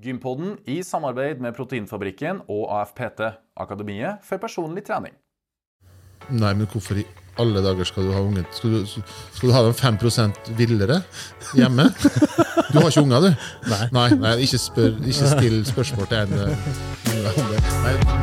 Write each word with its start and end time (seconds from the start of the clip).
Gympodden 0.00 0.54
i 0.64 0.78
samarbeid 0.86 1.42
med 1.44 1.52
Proteinfabrikken 1.56 2.44
og 2.48 2.70
AFPT, 2.72 3.20
Akademiet 3.60 4.22
for 4.24 4.40
personlig 4.40 4.86
trening. 4.86 5.12
Nei, 6.30 6.52
men 6.54 6.68
hvorfor 6.70 7.00
i 7.00 7.04
alle 7.40 7.60
dager 7.64 7.88
skal 7.88 8.08
du 8.08 8.14
ha 8.14 8.22
ungen? 8.24 8.46
Skal 8.54 8.78
du, 8.78 8.86
skal 8.86 9.48
du 9.48 9.54
ha 9.54 9.62
dem 9.66 9.76
5% 9.76 10.52
villere 10.56 11.02
hjemme? 11.58 11.90
Du 12.70 12.78
har 12.78 12.88
ikke 12.88 13.02
unger, 13.02 13.28
du? 13.28 13.30
Nei. 13.72 13.82
Nei, 13.92 14.08
nei 14.22 14.34
ikke, 14.46 14.62
spør, 14.62 14.96
ikke 15.02 15.34
still 15.34 15.60
spørsmål 15.66 16.10
til 16.12 16.24
en 16.24 16.36
eh, 16.38 16.74
unge 17.12 17.36
om 17.36 17.54
det. 17.54 17.62
Nei. 17.84 18.19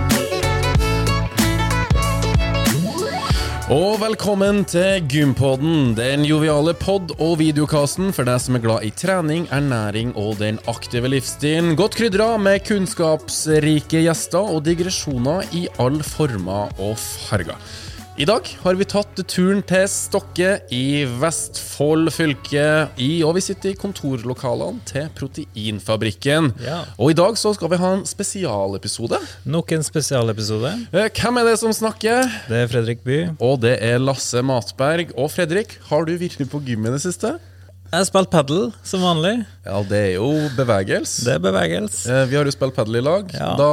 Og 3.68 3.98
velkommen 4.00 4.62
til 4.64 5.02
Gympodden, 5.12 5.90
den 5.98 6.22
joviale 6.24 6.72
pod- 6.72 7.12
og 7.20 7.34
videokasten 7.42 8.14
for 8.16 8.24
deg 8.24 8.40
som 8.40 8.56
er 8.56 8.62
glad 8.64 8.86
i 8.88 8.94
trening, 8.96 9.44
ernæring 9.52 10.14
og 10.16 10.38
den 10.40 10.56
aktive 10.72 11.12
livsstilen. 11.12 11.74
Godt 11.76 11.98
krydra 12.00 12.30
med 12.40 12.64
kunnskapsrike 12.64 14.06
gjester 14.06 14.54
og 14.56 14.64
digresjoner 14.70 15.52
i 15.52 15.66
alle 15.84 16.08
former 16.08 16.72
og 16.80 16.96
farger. 16.96 17.60
I 18.18 18.26
dag 18.26 18.48
har 18.64 18.74
vi 18.80 18.86
tatt 18.90 19.20
turen 19.30 19.60
til 19.70 19.84
Stokke 19.94 20.56
i 20.74 21.04
Vestfold 21.22 22.10
fylke, 22.16 22.64
i, 22.98 23.20
og 23.22 23.36
vi 23.38 23.44
sitter 23.46 23.76
i 23.76 23.78
kontorlokalene 23.78 24.82
til 24.90 25.06
Proteinfabrikken. 25.20 26.48
Ja. 26.66 26.80
Og 26.98 27.14
i 27.14 27.18
dag 27.20 27.38
så 27.38 27.52
skal 27.54 27.70
vi 27.76 27.78
ha 27.78 27.92
en 28.00 28.08
spesialepisode. 28.10 29.20
Nok 29.46 29.76
en 29.78 29.86
spesialepisode. 29.86 30.72
Eh, 30.98 31.12
Hvem 31.14 31.38
er 31.44 31.52
det 31.52 31.60
som 31.62 31.76
snakker? 31.78 32.26
Det 32.50 32.64
er 32.64 32.72
Fredrik 32.74 33.06
By. 33.06 33.20
Og 33.38 33.60
det 33.62 33.76
er 33.86 34.02
Lasse 34.02 34.42
Matberg. 34.42 35.14
Og 35.14 35.30
Fredrik, 35.36 35.78
har 35.92 36.10
du 36.10 36.16
virkelig 36.18 36.50
på 36.50 36.64
gym 36.66 36.90
i 36.90 36.96
det 36.98 37.04
siste? 37.06 37.36
Jeg 37.88 38.00
har 38.02 38.08
spilt 38.10 38.34
padel 38.34 38.72
som 38.84 39.06
vanlig. 39.06 39.36
Ja, 39.64 39.78
det 39.88 40.00
er 40.08 40.14
jo 40.18 40.32
bevegelse. 40.58 41.22
Det 41.30 41.38
er 41.38 41.46
bevegelse. 41.46 42.10
Eh, 42.10 42.26
Vi 42.34 42.42
har 42.42 42.50
jo 42.50 42.58
spilt 42.58 42.74
padel 42.82 42.98
i 42.98 43.06
lag. 43.06 43.30
Ja. 43.38 43.54
Da 43.62 43.70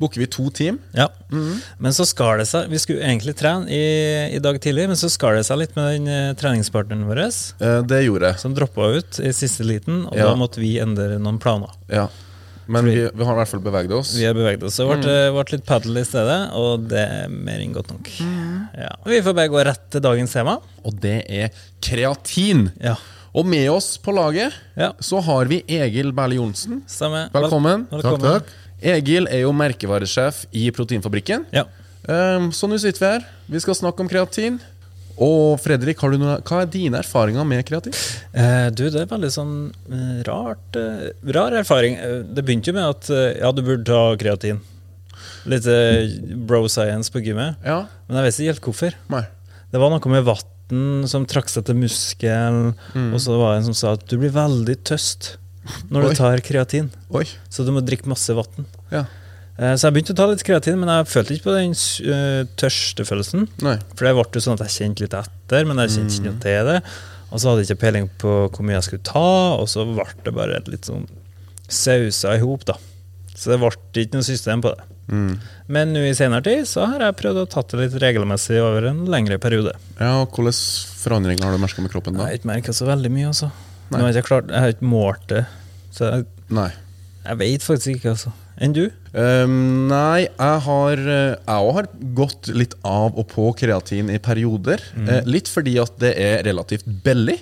booker 0.00 0.22
vi 0.22 0.26
to 0.32 0.48
team. 0.50 0.78
Ja. 0.96 1.08
Men 1.30 1.92
så 1.92 2.06
skar 2.08 2.40
det 2.40 2.46
seg 2.50 2.70
Vi 2.72 2.78
skulle 2.80 3.04
egentlig 3.04 3.36
trene 3.38 3.68
i, 3.68 3.82
i 4.34 4.40
dag 4.42 4.56
tidlig, 4.64 4.88
men 4.90 4.96
så 4.98 5.10
skar 5.12 5.36
det 5.36 5.44
seg 5.46 5.60
litt 5.60 5.76
med 5.76 5.92
den 5.92 6.08
eh, 6.08 6.32
treningspartneren 6.40 7.04
vår, 7.06 7.20
Eh, 7.60 7.82
Det 7.86 8.00
gjorde 8.06 8.32
jeg. 8.32 8.40
som 8.40 8.54
droppa 8.56 8.88
ut 8.96 9.20
i 9.20 9.30
siste 9.36 9.62
liten, 9.68 10.06
og 10.08 10.16
Ja. 10.16 10.30
da 10.30 10.34
måtte 10.40 10.58
vi 10.62 10.78
endre 10.80 11.18
noen 11.20 11.38
planer. 11.38 11.70
Ja. 11.92 12.08
Men 12.70 12.84
vi, 12.86 12.94
vi 13.10 13.24
har 13.26 13.34
i 13.34 13.38
hvert 13.40 13.48
fall 13.50 13.60
beveget 13.64 13.90
oss. 13.90 14.12
Vi 14.14 14.24
har 14.24 14.34
beveget 14.34 14.62
oss. 14.62 14.76
Det 14.78 14.86
ble, 14.86 15.14
ble 15.34 15.44
litt 15.56 15.64
padel 15.66 15.96
i 15.98 16.04
stedet, 16.06 16.52
og 16.54 16.84
det 16.92 17.00
er 17.02 17.28
mer 17.28 17.58
enn 17.58 17.72
godt 17.74 17.90
nok. 17.90 18.10
Ja. 18.78 18.92
Vi 19.10 19.18
får 19.26 19.34
bare 19.34 19.50
gå 19.50 19.64
rett 19.66 19.88
til 19.90 20.00
dagens 20.04 20.30
tema. 20.36 20.54
Og 20.86 20.94
det 21.02 21.16
er 21.26 21.50
kreatin. 21.82 22.68
Ja. 22.80 22.94
Og 23.34 23.46
med 23.46 23.68
oss 23.70 23.96
på 24.02 24.14
laget 24.14 24.54
Ja. 24.78 24.92
så 25.02 25.20
har 25.22 25.46
vi 25.50 25.64
Egil 25.66 26.12
Berle 26.12 26.38
Johnsen. 26.38 26.82
Velkommen. 26.86 27.88
Velkommen. 27.90 27.90
Takk, 27.90 28.46
takk. 28.46 28.46
Egil 28.82 29.26
er 29.28 29.42
jo 29.44 29.52
merkevaresjef 29.56 30.44
i 30.56 30.70
Proteinfabrikken. 30.74 31.46
Ja. 31.54 31.66
Um, 32.08 32.50
så 32.56 32.68
nå 32.70 32.78
sitter 32.80 33.00
vi 33.02 33.10
her. 33.14 33.24
Vi 33.52 33.60
skal 33.60 33.76
snakke 33.76 34.00
om 34.04 34.08
kreatin. 34.10 34.60
Og 35.20 35.58
Fredrik, 35.60 35.98
har 36.00 36.14
du 36.14 36.16
noe, 36.22 36.38
hva 36.48 36.62
er 36.62 36.68
dine 36.72 36.96
erfaringer 37.02 37.44
med 37.44 37.60
kreatin? 37.68 37.92
Eh, 38.32 38.70
du, 38.72 38.86
det 38.88 39.02
er 39.02 39.10
veldig 39.10 39.28
sånn 39.34 39.50
eh, 39.92 40.22
rart 40.24 40.78
eh, 40.80 41.10
Rar 41.36 41.52
erfaring. 41.60 41.98
Eh, 42.00 42.22
Det 42.24 42.40
begynte 42.46 42.72
jo 42.72 42.76
med 42.78 42.86
at 42.88 43.10
ja, 43.36 43.50
du 43.52 43.60
burde 43.66 43.84
ta 43.84 44.14
kreatin. 44.16 44.62
Litt 45.50 45.68
eh, 45.68 46.14
bro 46.48 46.62
science 46.72 47.12
på 47.12 47.20
gymmet. 47.26 47.60
Ja, 47.68 47.82
Men 48.08 48.16
jeg 48.22 48.30
vet 48.30 48.38
ikke 48.40 48.54
helt 48.54 48.64
hvorfor. 48.70 48.96
nei. 49.12 49.26
Det 49.70 49.78
var 49.78 49.92
noe 49.92 50.10
med 50.10 50.24
vann 50.26 51.04
som 51.10 51.26
trakk 51.28 51.50
seg 51.52 51.66
til 51.68 51.76
muskelen, 51.78 52.72
Mm. 52.94 53.12
og 53.14 53.20
så 53.22 53.36
var 53.38 53.52
det 53.52 53.60
en 53.60 53.68
som 53.68 53.76
sa 53.76 53.92
at 53.98 54.06
du 54.08 54.16
blir 54.18 54.32
veldig 54.34 54.76
tøst 54.88 55.34
når 55.90 56.04
Oi. 56.06 56.10
du 56.10 56.20
tar 56.20 56.42
kreatin. 56.46 56.90
Oi. 57.16 57.24
Så 57.52 57.64
du 57.66 57.72
må 57.74 57.82
drikke 57.84 58.10
masse 58.10 58.34
vann. 58.36 58.66
Ja. 58.92 59.04
Eh, 59.58 59.74
Så 59.76 59.88
jeg 59.88 59.96
begynte 59.98 60.14
å 60.16 60.20
ta 60.20 60.26
litt 60.30 60.44
kreatin, 60.46 60.78
men 60.80 60.88
jeg 60.92 61.08
følte 61.10 61.36
ikke 61.36 61.48
på 61.50 61.56
den 61.56 61.74
uh, 61.76 62.42
tørstefølelsen. 62.60 63.48
Nei. 63.66 63.76
For 63.94 64.08
det 64.08 64.14
ble 64.16 64.26
jo 64.32 64.44
sånn 64.46 64.58
at 64.58 64.66
jeg 64.68 64.76
kjente 64.78 65.04
litt 65.04 65.16
etter, 65.18 65.66
men 65.68 65.82
jeg 65.84 65.96
kjente 65.96 66.16
ikke 66.18 66.28
noe 66.30 66.44
til 66.44 66.70
det. 66.70 66.78
Og 67.30 67.38
så 67.38 67.50
hadde 67.50 67.62
jeg 67.62 67.70
ikke 67.70 67.82
peiling 67.84 68.08
på 68.18 68.36
hvor 68.50 68.66
mye 68.66 68.78
jeg 68.78 68.88
skulle 68.88 69.06
ta, 69.06 69.26
og 69.60 69.68
så 69.70 69.84
ble 69.86 70.06
det 70.26 70.34
bare 70.34 70.62
litt 70.66 70.88
sånn 70.88 71.06
sausa 71.70 72.34
i 72.34 72.40
hop, 72.42 72.64
da. 72.66 72.78
Så 73.36 73.52
det 73.52 73.60
ble 73.62 73.70
ikke 74.02 74.18
noe 74.18 74.26
system 74.26 74.64
på 74.64 74.72
det. 74.74 74.86
Mm. 75.10 75.30
Men 75.74 75.92
nå 75.94 76.02
i 76.06 76.14
senere 76.14 76.42
tid 76.46 76.68
så 76.70 76.84
har 76.92 77.02
jeg 77.02 77.18
prøvd 77.18 77.42
å 77.42 77.48
tatt 77.50 77.72
det 77.72 77.80
litt 77.80 77.96
regelmessig 78.02 78.60
over 78.62 78.90
en 78.92 79.02
lengre 79.10 79.40
periode. 79.42 79.72
Ja, 79.98 80.20
og 80.22 80.36
Hvilke 80.36 80.54
forandringer 81.02 81.46
har 81.46 81.56
du 81.56 81.62
merka 81.62 81.82
med 81.82 81.92
kroppen 81.92 82.14
da? 82.18 82.26
Jeg 82.26 82.38
har 82.38 82.40
ikke 82.40 82.52
merka 82.52 82.74
så 82.76 82.86
veldig 82.90 83.10
mye, 83.14 83.30
altså. 83.32 83.50
Nå 83.90 83.98
har 83.98 84.10
jeg 84.12 84.20
ikke 84.20 84.30
klart, 84.30 84.52
jeg 84.54 84.62
har 84.62 84.74
ikke 84.74 84.90
målt 84.90 85.24
det. 85.32 85.44
Så 85.94 86.06
jeg, 86.06 86.26
Nei. 86.54 86.70
jeg 87.26 87.40
vet 87.40 87.66
faktisk 87.66 87.98
ikke, 87.98 88.14
altså. 88.14 88.32
Enn 88.60 88.74
du? 88.76 88.82
Um, 89.16 89.88
nei, 89.88 90.26
jeg 90.28 90.64
har 90.66 91.00
eh, 91.00 91.52
òg 91.56 91.70
har 91.78 91.86
gått 92.16 92.50
litt 92.52 92.76
av 92.86 93.16
og 93.16 93.24
på 93.32 93.46
kreatin 93.56 94.10
i 94.12 94.18
perioder. 94.22 94.82
Eh, 95.00 95.22
litt 95.28 95.48
fordi 95.48 95.78
at 95.80 95.96
det 96.02 96.12
er 96.20 96.44
relativt 96.46 96.84
billig. 97.06 97.38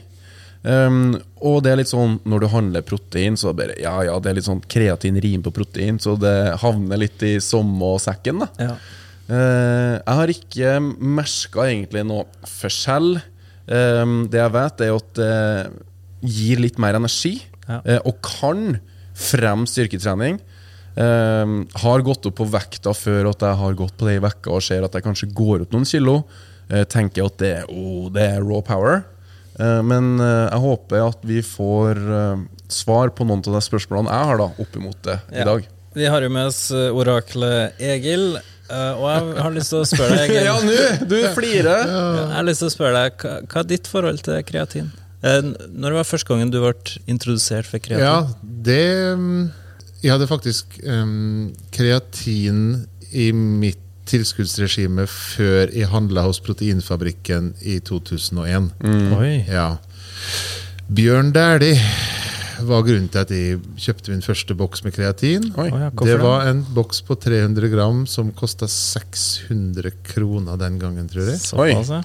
Um, 0.62 1.16
og 1.46 1.60
det 1.62 1.72
er 1.72 1.80
litt 1.80 1.90
sånn 1.90 2.16
når 2.26 2.42
du 2.42 2.48
handler 2.50 2.86
protein, 2.86 3.36
så 3.38 3.52
bare 3.54 3.76
Ja, 3.78 3.94
ja, 4.06 4.16
det 4.18 4.30
er 4.30 4.38
litt 4.38 4.48
sånn 4.48 4.62
kreatin 4.66 5.18
rimer 5.22 5.46
på 5.46 5.54
protein, 5.60 6.00
så 6.02 6.16
det 6.18 6.34
havner 6.62 7.02
litt 7.02 7.22
i 7.26 7.36
sommersekken. 7.42 8.46
Ja. 8.58 8.78
Uh, 9.28 9.98
jeg 9.98 10.16
har 10.20 10.32
ikke 10.32 10.78
merka 11.18 11.66
egentlig 11.66 12.06
noe 12.06 12.24
forskjell. 12.46 13.18
Um, 13.68 14.20
det 14.30 14.40
jeg 14.40 14.54
vet, 14.54 14.86
er 14.86 14.96
at 14.96 15.14
det 15.18 16.30
gir 16.38 16.62
litt 16.62 16.78
mer 16.82 16.98
energi, 16.98 17.36
Ja. 17.68 17.82
eh, 17.84 18.00
og 18.08 18.22
kan 18.24 18.78
fremme 19.18 19.68
styrketrening. 19.68 20.40
Um, 20.98 21.60
har 21.78 22.02
gått 22.02 22.26
opp 22.26 22.40
på 22.40 22.46
vekta 22.50 22.90
før 22.96 23.28
at 23.30 23.42
jeg 23.44 23.58
har 23.60 23.74
gått 23.78 23.94
på 24.00 24.08
det 24.08 24.16
i 24.16 24.22
vekka 24.24 24.50
og 24.56 24.64
ser 24.66 24.82
at 24.82 24.96
jeg 24.96 25.04
kanskje 25.04 25.28
går 25.36 25.62
opp 25.62 25.76
noen 25.76 25.86
kilo. 25.86 26.22
Uh, 26.72 26.82
tenker 26.90 27.28
at 27.28 27.38
det, 27.38 27.52
oh, 27.70 28.08
det 28.14 28.24
er 28.34 28.42
raw 28.42 28.62
power. 28.66 29.04
Uh, 29.60 29.78
men 29.86 30.16
uh, 30.18 30.48
jeg 30.48 30.62
håper 30.64 31.04
at 31.04 31.22
vi 31.26 31.38
får 31.44 32.02
svar 32.70 33.14
på 33.14 33.26
noen 33.28 33.44
av 33.46 33.58
de 33.58 33.64
spørsmålene 33.64 34.12
jeg 34.12 34.30
har 34.30 34.40
da 34.42 34.48
oppimot 34.64 34.98
det 35.06 35.18
i 35.32 35.46
dag. 35.46 35.68
Vi 35.98 36.06
har 36.10 36.22
jo 36.22 36.30
med 36.30 36.50
oss 36.50 36.60
oraklet 36.70 37.78
Egil, 37.80 38.36
og 38.68 39.06
jeg 39.08 39.38
har 39.40 39.54
lyst 39.54 39.72
til 39.72 39.80
å 39.80 39.86
spørre 39.88 40.18
deg, 40.18 40.30
Egil. 40.34 40.46
Ja, 40.46 40.56
nå! 40.62 41.06
Du 41.08 41.16
flirer! 41.34 41.88
Jeg 41.88 42.34
har 42.34 42.46
lyst 42.46 42.62
til 42.62 42.68
å 42.68 42.74
spørre 42.74 43.06
deg, 43.06 43.28
hva 43.48 43.62
er 43.62 43.70
ditt 43.70 43.88
forhold 43.90 44.20
til 44.26 44.42
kreatin? 44.46 44.90
Eh, 45.22 45.40
Når 45.74 45.96
var 45.98 46.06
første 46.06 46.30
gangen 46.30 46.52
du 46.54 46.60
ble 46.62 46.74
introdusert 47.10 47.66
for 47.66 47.82
kreatin? 47.82 48.04
Ja, 48.06 48.28
det 48.42 49.16
mm, 49.18 49.50
Jeg 50.04 50.14
hadde 50.14 50.30
faktisk 50.30 50.78
um, 50.86 51.50
kreatin 51.74 52.86
i 53.10 53.32
mitt 53.32 53.82
tilskuddsregime 54.08 55.04
før 55.10 55.68
jeg 55.74 55.88
handla 55.92 56.22
hos 56.24 56.38
Proteinfabrikken 56.40 57.50
i 57.60 57.76
2001. 57.84 58.70
Oi. 59.18 59.32
Ja. 59.44 59.74
Bjørn 60.88 61.34
Dæhlie 61.34 61.76
var 62.64 62.82
grunnen 62.86 63.10
til 63.12 63.20
at 63.20 63.32
jeg 63.34 63.58
kjøpte 63.78 64.12
min 64.14 64.24
første 64.24 64.56
boks 64.58 64.82
med 64.86 64.94
kreatin. 64.96 65.50
Oi. 65.60 65.68
Det 66.02 66.16
var 66.22 66.48
en 66.48 66.64
boks 66.74 67.02
på 67.06 67.18
300 67.20 67.68
gram 67.74 68.04
som 68.10 68.32
kosta 68.36 68.68
600 68.70 69.92
kroner 70.08 70.58
den 70.60 70.78
gangen, 70.80 71.10
tror 71.10 71.28
jeg. 71.28 71.42
Såpass, 71.42 71.92
ja. 71.98 72.02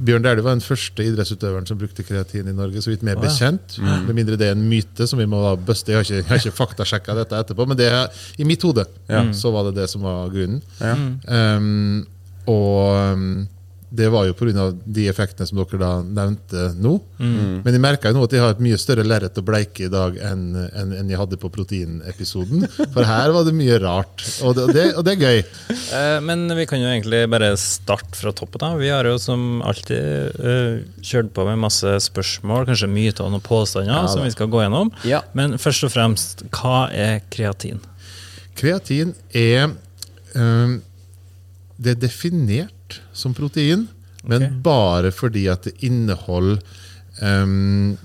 Bjørn 0.00 0.24
Dæhlie 0.24 0.44
var 0.44 0.56
den 0.56 0.64
første 0.64 1.04
idrettsutøveren 1.04 1.66
som 1.68 1.78
brukte 1.80 2.04
kreatin 2.06 2.48
i 2.48 2.54
Norge. 2.56 2.82
så 2.82 2.90
vidt 2.90 3.02
mer 3.06 3.18
oh, 3.18 3.24
ja. 3.24 3.28
bekjent. 3.28 3.78
Med 4.06 4.14
mindre 4.16 4.38
det 4.40 4.48
er 4.48 4.56
en 4.56 4.68
myte 4.70 5.06
som 5.06 5.20
vi 5.20 5.28
må 5.28 5.42
da 5.44 5.54
bøste. 5.60 5.92
Jeg 5.92 6.00
har 6.00 6.08
ikke, 6.08 6.20
jeg 6.22 6.28
har 6.30 6.40
ikke 6.40 6.56
faktasjekka 6.56 7.16
dette 7.20 7.42
etterpå, 7.44 7.66
men 7.68 7.78
det 7.78 7.90
i 8.40 8.48
mitt 8.48 8.64
hode 8.64 8.86
så 9.36 9.52
var 9.52 9.68
det 9.68 9.76
det 9.82 9.90
som 9.92 10.06
var 10.06 10.32
grunnen. 10.32 10.62
Ja. 10.80 10.96
Um, 11.56 12.06
og 12.48 13.14
um, 13.14 13.48
det 13.90 14.06
var 14.12 14.26
jo 14.28 14.34
pga. 14.38 14.68
de 14.86 15.08
effektene 15.10 15.46
som 15.48 15.58
dere 15.58 15.78
da 15.80 15.88
nevnte 16.06 16.68
nå. 16.78 16.92
Men 17.18 17.66
jeg 17.74 17.80
merka 17.82 18.12
at 18.14 18.32
jeg 18.32 18.40
har 18.40 18.52
et 18.54 18.60
mye 18.62 18.78
større 18.78 19.02
lerret 19.02 19.34
å 19.34 19.42
bleike 19.42 19.86
i 19.88 19.90
dag 19.90 20.14
enn 20.16 20.44
enn- 20.70 20.94
enn 21.00 21.10
jeg 21.10 21.18
hadde 21.18 21.36
på 21.42 21.50
proteinepisoden. 21.50 22.68
For 22.94 23.02
her 23.04 23.32
var 23.34 23.44
det 23.48 23.54
mye 23.58 23.80
rart, 23.82 24.22
og 24.46 24.54
det, 24.54 24.62
og 24.68 24.72
det, 24.76 24.84
og 24.94 25.04
det 25.08 25.16
er 25.16 25.24
gøy. 25.26 25.42
Eh, 25.98 26.20
Men 26.22 26.46
vi 26.56 26.66
kan 26.70 26.78
jo 26.80 26.86
egentlig 26.86 27.24
bare 27.34 27.50
starte 27.58 28.14
fra 28.14 28.30
toppen 28.32 28.62
da. 28.62 28.72
Vi 28.78 28.88
har 28.94 29.04
jo 29.10 29.16
som 29.18 29.60
alltid 29.66 30.38
eh, 30.38 30.80
kjørt 31.02 31.32
på 31.34 31.44
med 31.50 31.58
masse 31.66 31.96
spørsmål, 32.06 32.66
kanskje 32.70 32.88
myter 32.94 33.26
og 33.26 33.34
noen 33.34 33.42
påstander 33.46 34.06
som 34.12 34.22
vi 34.22 34.30
skal 34.30 34.46
gå 34.52 34.62
gjennom. 34.62 34.92
Ja. 35.04 35.22
Men 35.34 35.58
først 35.58 35.84
og 35.88 35.90
fremst, 35.96 36.44
hva 36.54 36.86
er 36.94 37.20
kreatin? 37.30 37.80
Kreatin 38.54 39.14
er 39.34 39.70
um, 40.34 40.80
Det 41.80 41.94
er 41.96 42.00
definert 42.06 42.74
som 43.12 43.34
protein, 43.36 43.86
men 44.22 44.42
okay. 44.42 44.60
bare 44.64 45.10
fordi 45.14 45.46
at 45.52 45.68
det 45.68 45.78
inneholder 45.86 46.60
um, 47.22 47.96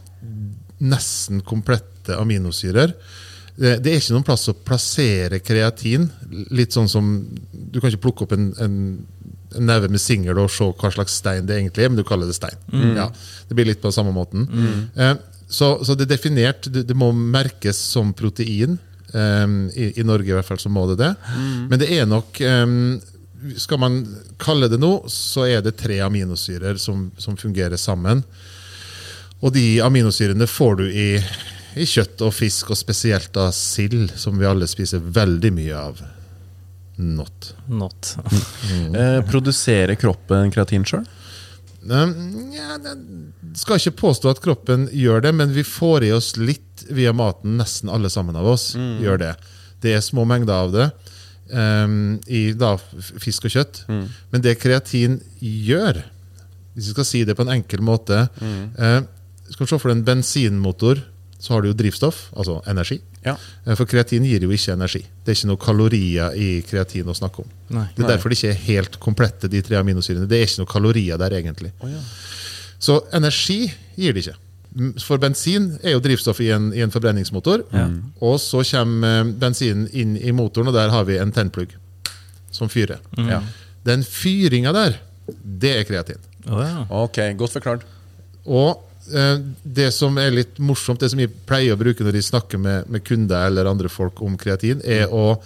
nesten 0.79 1.41
komplette 1.45 2.15
aminosyrer. 2.15 2.93
Det, 3.55 3.77
det 3.83 3.91
er 3.91 4.01
ikke 4.01 4.15
noen 4.17 4.27
plass 4.27 4.49
å 4.51 4.55
plassere 4.67 5.39
kreatin. 5.39 6.09
Litt 6.55 6.75
sånn 6.75 6.89
som 6.91 7.13
Du 7.51 7.77
kan 7.79 7.87
ikke 7.87 8.03
plukke 8.09 8.25
opp 8.25 8.33
en, 8.35 8.49
en, 8.59 8.73
en 9.55 9.69
neve 9.69 9.87
med 9.91 10.03
singel 10.03 10.41
og 10.43 10.51
se 10.51 10.67
hva 10.67 10.91
slags 10.91 11.15
stein 11.21 11.47
det 11.47 11.61
egentlig 11.61 11.85
er, 11.85 11.93
men 11.93 11.99
du 11.99 12.07
kaller 12.07 12.27
det 12.27 12.35
stein. 12.35 12.59
Ja, 12.97 13.07
det 13.47 13.55
blir 13.55 13.69
litt 13.69 13.83
på 13.83 13.93
samme 13.95 14.11
måten. 14.15 14.49
Eh, 14.95 15.15
så, 15.47 15.77
så 15.85 15.95
det 15.95 16.07
er 16.07 16.15
definert, 16.17 16.67
det, 16.67 16.83
det 16.89 16.97
må 16.97 17.11
merkes 17.15 17.79
som 17.93 18.11
protein. 18.17 18.79
Um, 19.15 19.69
i, 19.71 19.93
I 20.01 20.03
Norge 20.03 20.27
i 20.27 20.35
hvert 20.35 20.47
fall 20.47 20.59
så 20.59 20.67
må 20.73 20.83
det 20.89 20.97
det. 20.99 21.13
Men 21.69 21.79
det 21.79 21.87
er 21.95 22.07
nok 22.09 22.41
um, 22.67 22.97
Skal 23.57 23.79
man 23.81 23.99
kalle 24.41 24.69
det 24.71 24.79
noe, 24.81 25.09
så 25.11 25.45
er 25.49 25.63
det 25.65 25.77
tre 25.79 25.99
aminosyrer 26.05 26.79
som, 26.81 27.09
som 27.17 27.37
fungerer 27.37 27.77
sammen. 27.79 28.23
Og 29.43 29.53
de 29.53 29.79
aminosyrene 29.83 30.47
får 30.49 30.79
du 30.79 30.85
i, 30.89 31.09
i 31.75 31.87
kjøtt 31.89 32.23
og 32.25 32.33
fisk, 32.33 32.71
og 32.73 32.79
spesielt 32.79 33.33
da 33.35 33.49
sild, 33.53 34.13
som 34.17 34.39
vi 34.39 34.47
alle 34.49 34.67
spiser 34.69 35.03
veldig 35.03 35.51
mye 35.55 35.81
av. 35.81 36.01
Not. 36.95 37.53
Not. 37.67 38.15
Eh, 38.95 39.19
produserer 39.27 39.97
kroppen 39.99 40.51
kreatin 40.53 40.85
sjøl? 40.87 41.03
Um, 41.85 42.13
ja, 42.55 42.77
skal 43.59 43.77
ikke 43.77 43.99
påstå 43.99 44.31
at 44.31 44.39
kroppen 44.41 44.87
gjør 44.95 45.21
det, 45.27 45.33
men 45.37 45.51
vi 45.53 45.65
får 45.67 46.07
i 46.07 46.13
oss 46.15 46.31
litt 46.39 46.85
via 46.89 47.11
maten. 47.13 47.59
Nesten 47.59 47.91
alle 47.93 48.09
sammen 48.09 48.37
av 48.39 48.47
oss 48.55 48.71
gjør 48.75 49.19
det. 49.21 49.33
Det 49.83 49.93
er 49.93 50.01
små 50.05 50.25
mengder 50.25 50.63
av 50.65 50.73
det 50.73 50.87
um, 51.51 52.19
i 52.27 52.53
da, 52.57 52.75
fisk 53.21 53.45
og 53.49 53.53
kjøtt. 53.55 53.83
Men 54.31 54.41
det 54.45 54.57
kreatin 54.61 55.19
gjør, 55.39 56.01
hvis 56.75 56.87
vi 56.89 56.93
skal 56.95 57.07
si 57.07 57.23
det 57.27 57.35
på 57.37 57.45
en 57.45 57.53
enkel 57.55 57.79
måte 57.85 58.25
eh, 58.41 59.01
Skal 59.47 59.63
vi 59.63 59.69
se 59.69 59.77
for 59.79 59.87
deg 59.91 59.99
en 60.01 60.05
bensinmotor, 60.07 60.99
så 61.39 61.53
har 61.53 61.61
du 61.61 61.69
jo 61.69 61.75
drivstoff, 61.77 62.31
altså 62.35 62.57
energi. 62.67 62.97
Ja. 63.23 63.35
Eh, 63.65 63.75
For 63.77 63.85
kreatin 63.85 64.25
gir 64.25 64.41
jo 64.43 64.49
ikke 64.51 64.73
energi. 64.73 65.03
Det 65.23 65.31
er 65.31 65.37
ikke 65.37 65.49
noen 65.51 65.61
kalorier 65.61 66.35
i 66.39 66.47
kreatin 66.65 67.11
å 67.11 67.15
snakke 67.15 67.43
om. 67.45 67.51
Nei. 67.75 67.85
Det 67.95 68.03
er 68.03 68.15
derfor 68.15 68.33
det 68.33 68.39
ikke 68.39 68.53
er 68.55 68.63
helt 68.65 68.97
komplette, 69.03 69.49
de 69.51 69.61
tre 69.61 69.77
aminosyrene. 69.79 70.27
Det 70.27 70.39
er 70.39 70.47
ikke 70.49 70.63
noen 70.63 70.71
kalorier 70.73 71.21
der, 71.21 71.37
egentlig. 71.37 71.71
Så 72.81 72.99
energi 73.15 73.59
gir 73.95 74.13
det 74.17 74.25
ikke. 74.25 74.35
For 75.03 75.21
bensin 75.21 75.69
er 75.81 75.95
jo 75.95 76.01
drivstoff 76.03 76.41
i 76.43 76.49
en, 76.51 76.71
i 76.75 76.81
en 76.83 76.91
forbrenningsmotor. 76.91 77.63
Og 78.25 78.39
så 78.43 78.63
kommer 78.71 79.21
eh, 79.21 79.33
bensinen 79.39 79.87
inn 79.95 80.15
i 80.19 80.33
motoren, 80.35 80.71
og 80.71 80.75
der 80.75 80.91
har 80.91 81.05
vi 81.07 81.19
en 81.21 81.31
tennplugg 81.35 81.75
som 82.55 82.71
fyrer. 82.71 82.99
Ja. 83.19 83.41
Den 83.87 84.03
fyringa 84.07 84.73
der, 84.75 84.97
det 85.43 85.71
er 85.79 85.87
kreatin. 85.87 86.19
Oh, 86.49 86.61
ja. 86.61 86.85
Ok, 86.93 87.21
godt 87.39 87.55
forklart. 87.57 87.85
Og 88.45 88.83
eh, 89.15 89.39
det 89.63 89.89
som 89.95 90.17
er 90.21 90.35
litt 90.35 90.59
morsomt, 90.61 91.01
det 91.01 91.11
som 91.13 91.21
jeg 91.23 91.33
pleier 91.47 91.75
å 91.75 91.79
bruke 91.79 92.05
når 92.05 92.17
de 92.17 92.25
snakker 92.25 92.61
med, 92.61 92.89
med 92.91 93.03
kunder 93.07 93.47
eller 93.47 93.69
andre 93.71 93.91
folk 93.91 94.21
om 94.25 94.37
kreatin, 94.39 94.83
er 94.83 95.07
å 95.11 95.37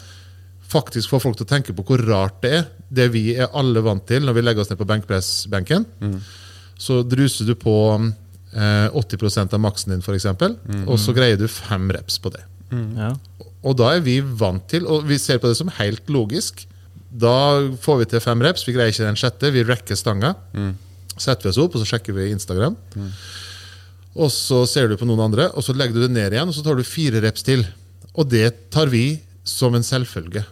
faktisk 0.70 1.10
få 1.10 1.22
folk 1.24 1.38
til 1.40 1.48
å 1.48 1.50
tenke 1.50 1.74
på 1.74 1.86
hvor 1.86 2.02
rart 2.06 2.42
det 2.44 2.54
er. 2.60 2.68
Det 2.90 3.08
vi 3.14 3.24
er 3.38 3.54
alle 3.58 3.82
vant 3.86 4.06
til 4.10 4.26
når 4.26 4.38
vi 4.38 4.44
legger 4.46 4.66
oss 4.66 4.74
ned 4.74 4.82
på 4.82 4.90
benkpressbenken. 4.90 5.86
Så 6.80 7.02
druser 7.04 7.50
du 7.50 7.56
på 7.60 7.76
eh, 7.96 8.10
80% 8.54 9.54
av 9.54 9.62
maksen 9.62 9.94
din, 9.94 10.02
f.eks., 10.02 10.26
og 10.88 10.98
så 11.00 11.14
greier 11.14 11.38
du 11.38 11.48
fem 11.48 11.90
reps 11.94 12.18
på 12.20 12.32
det. 12.34 12.44
ja. 12.98 13.14
Og 13.60 13.76
da 13.76 13.90
er 13.98 14.00
vi 14.06 14.22
vant 14.22 14.64
til, 14.72 14.86
og 14.88 15.04
vi 15.10 15.18
ser 15.20 15.38
på 15.44 15.50
det 15.52 15.58
som 15.60 15.68
helt 15.82 16.08
logisk. 16.08 16.62
Da 17.12 17.60
får 17.84 17.98
vi 18.00 18.06
til 18.14 18.22
fem 18.24 18.40
reps, 18.46 18.64
vi 18.64 18.72
greier 18.72 18.94
ikke 18.94 19.04
den 19.04 19.18
sjette, 19.20 19.50
vi 19.52 19.64
rekker 19.68 19.98
stanga. 20.00 20.34
Setter 21.20 21.44
vi 21.44 21.50
oss 21.52 21.60
opp, 21.60 21.76
og 21.76 21.82
så 21.84 21.90
sjekker 21.98 22.16
vi 22.16 22.30
Instagram. 22.32 22.78
Og 24.16 24.32
så 24.32 24.62
ser 24.66 24.88
du 24.88 24.96
på 24.98 25.06
noen 25.10 25.26
andre, 25.28 25.50
og 25.52 25.66
så 25.66 25.76
legger 25.76 25.98
du 25.98 26.06
det 26.06 26.14
ned 26.16 26.32
igjen, 26.38 26.48
og 26.48 26.56
så 26.56 26.64
tar 26.64 26.80
du 26.80 26.86
fire 26.88 27.20
reps 27.26 27.44
til. 27.44 27.66
Og 28.16 28.30
det 28.32 28.72
tar 28.72 28.88
vi 28.88 29.20
som 29.44 29.76
en 29.76 29.84
selvfølge. 29.84 30.46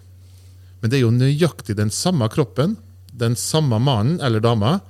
Men 0.82 0.92
det 0.92 1.00
er 1.00 1.06
jo 1.08 1.16
nøyaktig 1.16 1.78
den 1.80 1.90
samme 1.90 2.28
kroppen, 2.30 2.76
den 3.18 3.40
samme 3.40 3.80
mannen 3.82 4.20
eller 4.20 4.44
dama, 4.44 4.82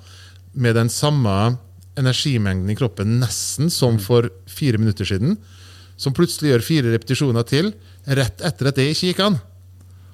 med 0.57 0.73
den 0.75 0.89
samme 0.89 1.57
energimengden 1.97 2.69
i 2.71 2.75
kroppen 2.77 3.17
nesten 3.21 3.71
som 3.73 3.97
for 4.01 4.29
fire 4.49 4.77
minutter 4.81 5.05
siden, 5.09 5.37
som 5.97 6.13
plutselig 6.13 6.51
gjør 6.53 6.65
fire 6.65 6.93
repetisjoner 6.93 7.45
til 7.49 7.71
rett 8.07 8.41
etter 8.45 8.69
at 8.69 8.75
det 8.77 8.89
ikke 8.93 9.09
gikk 9.11 9.23
an. 9.25 9.39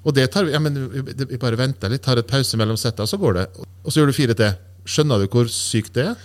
Og 0.04 0.12
det 0.16 0.26
tar 0.32 0.44
vi, 0.44 0.52
ja, 0.52 0.58
men 0.60 0.74
vi 0.92 1.38
bare 1.40 1.56
venter 1.60 1.88
litt, 1.92 2.02
tar 2.04 2.18
et 2.20 2.28
pause 2.28 2.56
mellom 2.60 2.76
setta, 2.80 3.06
så 3.08 3.16
går 3.20 3.38
det. 3.38 3.46
Og 3.84 3.92
så 3.92 4.00
gjør 4.02 4.10
du 4.12 4.16
fire 4.16 4.34
til. 4.36 4.56
Skjønner 4.84 5.22
du 5.22 5.28
hvor 5.32 5.48
sykt 5.48 5.94
det 5.96 6.08
er? 6.10 6.18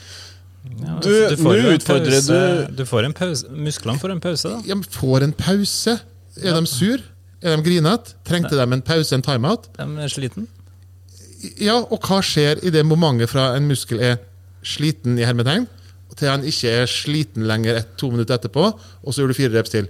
Ja, 0.80 0.98
Du, 1.00 1.08
altså, 1.08 1.38
får 1.40 1.62
nå 1.64 1.76
utfordrer 1.78 2.18
pause- 2.20 2.40
du- 2.68 2.76
Du 2.76 2.86
får 2.86 3.06
en 3.08 3.14
pause. 3.16 3.48
Musklene 3.56 4.00
får 4.02 4.12
en 4.12 4.20
pause, 4.20 4.50
da. 4.52 4.58
Ja, 4.68 4.76
men 4.76 4.84
får 4.84 5.24
en 5.24 5.32
pause. 5.34 6.00
Er 6.44 6.60
de 6.60 6.68
sur? 6.68 7.00
Er 7.42 7.56
de 7.56 7.64
grinete? 7.64 8.16
Trengte 8.28 8.56
de 8.60 8.66
en 8.76 8.82
pause, 8.82 9.14
en 9.16 9.22
timeout? 9.24 9.70
De 9.78 9.84
er 10.04 10.12
sliten. 10.12 10.48
Ja, 11.64 11.78
og 11.80 12.02
hva 12.04 12.20
skjer 12.26 12.60
i 12.68 12.70
det 12.76 12.84
momentet 12.86 13.30
fra 13.32 13.54
en 13.56 13.68
muskel 13.70 14.02
er 14.04 14.18
sliten 14.64 15.18
i 15.20 15.26
hermetegn, 15.28 15.68
til 16.20 16.28
han 16.30 16.44
ikke 16.44 16.72
er 16.82 16.90
sliten 16.90 17.46
lenger 17.48 17.78
et, 17.80 17.94
to 17.98 18.10
minutter 18.12 18.36
etterpå, 18.36 18.66
og 19.04 19.14
så 19.14 19.22
gjør 19.22 19.32
du 19.32 19.38
fire 19.38 19.54
reps 19.56 19.72
til? 19.72 19.88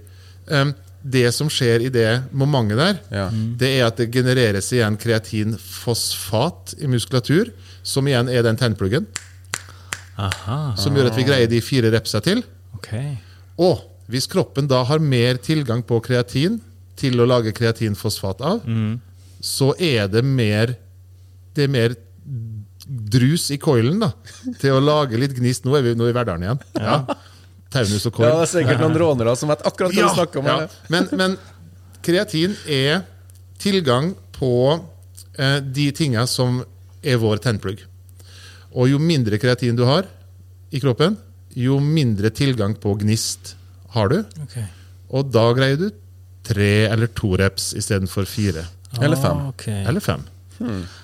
Um, 0.50 0.74
det 1.02 1.30
som 1.32 1.48
skjer 1.50 1.86
i 1.86 1.88
det 1.88 2.08
momentet 2.36 2.76
der, 2.78 2.98
Ja. 3.10 3.28
det 3.32 3.70
er 3.80 3.86
at 3.86 3.96
det 3.96 4.10
genereres 4.12 4.68
igjen 4.72 4.98
kreatinfosfat 5.00 6.74
i 6.78 6.86
muskulatur, 6.90 7.50
som 7.82 8.06
igjen 8.06 8.28
er 8.28 8.42
den 8.44 8.56
tennpluggen, 8.60 9.06
Aha. 10.20 10.74
som 10.76 10.94
gjør 10.94 11.08
at 11.10 11.16
vi 11.16 11.24
greier 11.24 11.48
de 11.48 11.60
fire 11.64 11.90
repsa 11.94 12.20
til. 12.20 12.42
Okay. 12.76 13.16
Og 13.58 13.80
hvis 14.10 14.26
kroppen 14.28 14.68
da 14.68 14.82
har 14.84 14.98
mer 15.00 15.38
tilgang 15.40 15.82
på 15.86 16.00
kreatin 16.04 16.58
til 17.00 17.16
å 17.22 17.26
lage 17.28 17.54
kreatinfosfat 17.56 18.42
av, 18.44 18.60
så 19.40 19.72
er 19.80 20.08
det 20.12 20.24
mer 20.24 20.76
Det 21.56 21.64
er 21.64 21.68
mer 21.72 21.94
drus 22.90 23.50
i 23.54 23.58
coilen 23.62 24.00
da, 24.02 24.10
til 24.58 24.74
å 24.74 24.80
lage 24.82 25.18
litt 25.20 25.36
gnist. 25.36 25.64
Nå 25.66 25.76
er 25.78 25.84
vi 25.86 25.94
nå 25.94 26.08
er 26.08 26.10
vi 26.10 26.14
i 26.16 26.18
Verdalen 26.18 26.46
igjen. 26.46 26.62
Ja. 26.74 26.96
Taunus 27.70 28.06
og 28.08 28.18
Ja, 28.18 28.32
det 28.34 28.48
er 28.48 28.50
sikkert 28.50 28.80
noen 28.82 28.96
rånere 28.98 29.36
som 29.38 29.52
vet 29.52 29.62
akkurat 29.62 29.94
hva 29.94 30.00
Ja, 30.02 30.08
du 30.10 30.16
snakker 30.18 30.42
om. 30.42 30.48
ja. 30.50 30.66
Men, 30.90 31.06
men 31.14 31.36
kreatin 32.02 32.56
er 32.66 33.04
tilgang 33.62 34.14
på 34.34 34.50
eh, 35.38 35.60
de 35.62 35.86
tinga 35.94 36.26
som 36.26 36.64
er 37.04 37.20
vår 37.22 37.38
tennplugg. 37.44 37.84
Og 38.74 38.90
jo 38.90 38.98
mindre 39.02 39.38
kreatin 39.38 39.78
du 39.78 39.84
har 39.86 40.08
i 40.74 40.80
kroppen, 40.82 41.16
jo 41.54 41.78
mindre 41.82 42.30
tilgang 42.34 42.74
på 42.78 42.96
gnist 43.00 43.54
har 43.94 44.10
du. 44.10 44.20
Okay. 44.48 44.66
Og 45.14 45.30
da 45.30 45.46
greier 45.54 45.78
du 45.78 45.88
tre 46.46 46.86
eller 46.90 47.10
to 47.14 47.36
reps 47.38 47.70
istedenfor 47.78 48.26
fire. 48.26 48.66
Eller 48.98 49.18
fem. 49.18 49.44
Ah, 49.46 49.48
okay. 49.54 49.82
Eller 49.86 50.02
fem. 50.02 50.22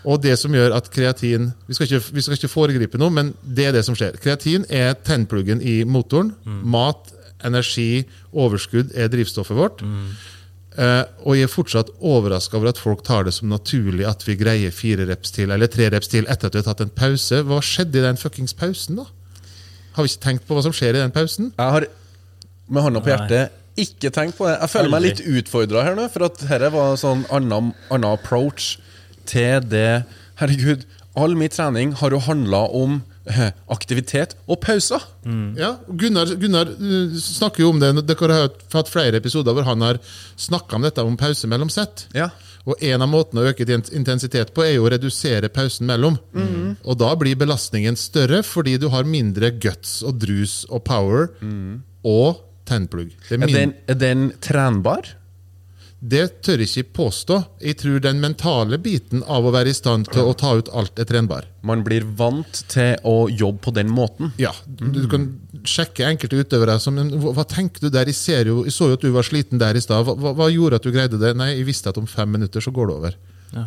Og 0.04 0.20
det 0.22 0.36
som 0.40 0.54
gjør 0.54 0.74
at 0.76 0.88
kreatin 0.92 1.50
vi 1.66 1.76
skal, 1.76 1.88
ikke, 1.88 2.14
vi 2.16 2.24
skal 2.24 2.36
ikke 2.36 2.52
foregripe 2.52 3.00
noe, 3.00 3.12
men 3.14 3.32
det 3.42 3.70
er 3.70 3.76
det 3.76 3.84
som 3.86 3.96
skjer. 3.96 4.18
Kreatin 4.22 4.66
er 4.68 4.96
tennpluggen 5.06 5.62
i 5.64 5.80
motoren. 5.88 6.34
Mat, 6.44 7.12
energi, 7.46 8.04
overskudd 8.36 8.94
er 8.96 9.12
drivstoffet 9.12 9.56
vårt. 9.56 9.84
Eh, 10.76 11.02
og 11.24 11.38
jeg 11.38 11.48
er 11.48 11.52
fortsatt 11.52 11.92
overraska 12.04 12.58
over 12.58 12.68
at 12.68 12.80
folk 12.80 13.04
tar 13.06 13.25
det 13.25 13.32
som 13.32 13.48
naturlig 13.48 14.04
at 14.08 14.25
vi 14.26 14.36
greier 14.36 14.75
fire 14.76 15.06
reps 15.08 15.32
til, 15.32 15.52
eller 15.54 15.70
tre 15.72 15.88
reps 15.92 16.10
til 16.12 16.28
etter 16.28 16.50
at 16.50 16.56
vi 16.56 16.60
har 16.60 16.68
tatt 16.68 16.84
en 16.84 16.92
pause. 16.92 17.40
Hva 17.48 17.62
skjedde 17.64 18.02
i 18.02 18.04
den 18.04 18.20
fuckings 18.20 18.56
pausen, 18.56 19.00
da? 19.00 19.06
Har 19.96 20.04
vi 20.04 20.12
ikke 20.12 20.26
tenkt 20.26 20.44
på 20.44 20.56
hva 20.56 20.66
som 20.66 20.75
skjer 20.76 20.98
i 20.98 21.00
den 21.00 21.14
pausen? 21.14 21.54
Jeg 21.56 21.78
har 21.78 21.88
med 22.68 22.84
hånda 22.84 23.00
på 23.00 23.14
hjertet 23.14 23.62
ikke 23.80 24.10
tenkt 24.12 24.38
på 24.38 24.46
det. 24.48 24.56
Jeg 24.62 24.72
føler 24.72 24.92
meg 24.92 25.04
litt 25.04 25.20
utfordra 25.20 25.84
her 25.84 25.96
nå, 25.98 26.06
for 26.12 26.26
at 26.28 26.40
dette 26.40 26.70
var 26.72 26.94
en 26.94 27.00
sånn 27.00 27.25
annen, 27.32 27.72
annen 27.92 28.08
approach 28.08 28.76
til 29.28 29.66
det 29.71 30.04
Herregud, 30.40 30.85
all 31.16 31.37
min 31.38 31.52
trening 31.52 31.95
har 31.97 32.12
jo 32.12 32.18
handla 32.21 32.66
om 32.76 32.99
eh, 33.25 33.54
aktivitet 33.73 34.35
og 34.45 34.61
pauser. 34.61 35.00
Ja, 35.56 35.71
Gunnar, 35.88 36.35
Gunnar 36.37 36.68
uh, 36.76 37.14
snakker 37.16 37.64
jo 37.64 37.71
om 37.73 37.80
det. 37.80 37.95
Dere 38.04 38.37
har 38.37 38.50
hatt 38.75 38.92
flere 38.92 39.16
episoder 39.23 39.56
hvor 39.56 39.64
han 39.64 39.85
har 39.85 40.00
snakka 40.37 40.76
om 40.76 40.85
dette 40.85 41.04
om 41.06 41.16
pause 41.16 41.49
mellom 41.49 41.73
sett. 41.73 42.04
Ja. 42.16 42.28
Og 42.66 42.83
En 42.83 43.00
av 43.04 43.09
måtene 43.09 43.45
å 43.45 43.52
øke 43.52 43.64
intensitet 43.95 44.52
på 44.52 44.64
er 44.66 44.75
jo 44.75 44.85
å 44.88 44.90
redusere 44.92 45.49
pausen 45.54 45.87
mellom. 45.88 46.18
Og 46.83 46.99
Da 46.99 47.12
blir 47.16 47.38
belastningen 47.38 47.97
større 47.97 48.42
fordi 48.45 48.76
du 48.83 48.88
har 48.92 49.06
mindre 49.06 49.52
guts 49.54 50.02
og 50.02 50.18
drus 50.21 50.64
og 50.68 50.83
power 50.85 51.30
og 52.04 52.42
tennplugg. 52.66 53.14
Er 53.30 53.47
Er 53.47 53.54
den, 53.54 53.75
er 53.87 53.95
den 53.95 54.33
trenbar? 54.42 55.14
Det 56.06 56.22
tør 56.46 56.60
jeg 56.62 56.70
ikke 56.70 56.94
påstå. 57.00 57.36
Jeg 57.64 57.78
tror 57.80 58.02
den 58.04 58.20
mentale 58.22 58.78
biten 58.82 59.25
av 59.26 59.46
å 59.46 59.52
være 59.54 59.72
i 59.72 59.76
stand 59.76 60.06
til 60.12 60.28
å 60.28 60.34
ta 60.38 60.52
ut 60.58 60.70
alt 60.76 61.00
er 61.02 61.08
trenbar. 61.08 61.48
Man 61.66 61.82
blir 61.86 62.06
vant 62.18 62.60
til 62.70 62.94
å 63.06 63.26
jobbe 63.32 63.64
på 63.64 63.75
den 63.75 63.90
måten. 63.90 64.30
Ja, 64.40 64.52
du, 64.66 65.02
kan 65.10 65.28
sjekke 65.66 66.06
enkelte 66.06 66.38
utøvere 66.42 66.78
som 66.82 67.00
hva, 67.25 67.46
tenker 67.48 67.86
du 67.86 67.90
der? 67.90 68.10
Jeg, 68.12 68.18
ser 68.18 68.52
jo, 68.52 68.60
jeg 68.68 68.76
så 68.76 68.90
jo 68.90 68.98
at 68.98 69.06
du 69.06 69.10
var 69.14 69.26
sliten 69.26 69.62
der 69.62 69.78
i 69.78 69.82
stad. 69.82 70.06
Hva, 70.06 70.34
hva, 70.36 70.50
gjorde 70.52 70.78
at 70.78 70.86
du 70.86 70.92
greide 70.94 71.20
det? 71.22 71.32
Nei, 71.38 71.54
jeg 71.56 71.68
visste 71.70 71.90
at 71.90 71.98
om 72.00 72.06
fem 72.10 72.30
minutter 72.36 72.62
så 72.62 72.75
går 72.75 72.90
det 72.90 72.98
over. 73.00 73.16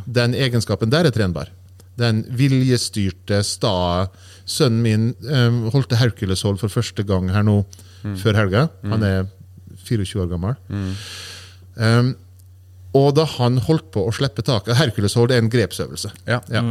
Den 0.06 0.38
egenskapen 0.38 0.94
der 0.94 1.10
er 1.10 1.16
trenbar. 1.16 1.52
Den 2.00 2.24
viljestyrte, 2.40 3.42
sta 3.44 4.08
Sønnen 4.50 4.80
min 4.82 5.10
um, 5.28 5.66
holdt 5.74 5.92
til 5.92 6.00
Herculeshold 6.00 6.58
for 6.62 6.74
første 6.74 7.04
gang 7.06 7.28
her 7.30 7.44
nå 7.46 7.60
før 8.18 8.40
helga. 8.40 8.64
Han 8.88 9.04
er 9.06 9.28
24 9.84 10.24
år 10.24 10.32
gammel. 10.32 10.56
Um, 11.76 12.16
og 12.98 13.12
da 13.18 13.26
han 13.38 13.60
holdt 13.68 13.92
på 13.94 14.02
å 14.08 14.14
slippe 14.16 14.42
taket 14.46 14.78
Herculeshold 14.80 15.32
er 15.34 15.44
en 15.44 15.52
grepsøvelse. 15.52 16.10
Ja. 16.26 16.40
Ja. 16.50 16.64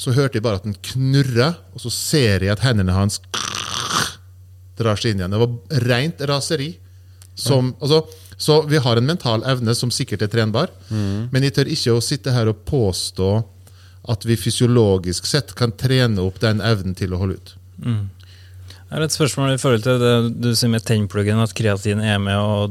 Så 0.00 0.14
hørte 0.16 0.38
jeg 0.38 0.44
bare 0.46 0.56
at 0.60 0.64
den 0.64 0.78
knurra, 0.80 1.50
og 1.74 1.82
så 1.82 1.90
ser 1.92 2.40
jeg 2.46 2.54
at 2.54 2.62
hendene 2.64 2.94
hans 2.96 3.18
drar 4.80 4.96
seg 4.96 5.12
inn 5.12 5.20
igjen. 5.20 5.34
Det 5.34 5.40
var 5.42 5.84
rent 5.90 6.22
raseri. 6.30 6.70
Som, 7.40 7.74
altså, 7.80 8.02
Så 8.40 8.62
vi 8.68 8.76
har 8.80 8.96
en 8.96 9.06
mental 9.06 9.44
evne 9.48 9.74
som 9.76 9.90
sikkert 9.92 10.22
er 10.24 10.28
trenbar, 10.32 10.70
men 10.90 11.42
jeg 11.44 11.52
tør 11.56 11.68
ikke 11.72 11.92
å 11.92 12.00
sitte 12.04 12.32
her 12.32 12.48
og 12.48 12.62
påstå 12.68 13.28
at 14.08 14.24
vi 14.24 14.36
fysiologisk 14.40 15.26
sett 15.28 15.52
kan 15.54 15.72
trene 15.76 16.20
opp 16.24 16.40
den 16.40 16.60
evnen 16.64 16.96
til 16.96 17.12
å 17.12 17.20
holde 17.20 17.36
ut. 17.36 17.52
Jeg 18.90 18.98
har 18.98 19.04
et 19.06 19.14
spørsmål 19.14 19.52
i 19.54 19.58
forhold 19.62 19.84
til 19.84 20.00
det 20.02 20.14
du 20.42 20.48
sier 20.58 20.70
med 20.72 20.82
tennpluggen, 20.82 21.38
at 21.38 21.52
kreatin 21.54 22.00
er 22.02 22.16
med 22.18 22.34
å 22.34 22.66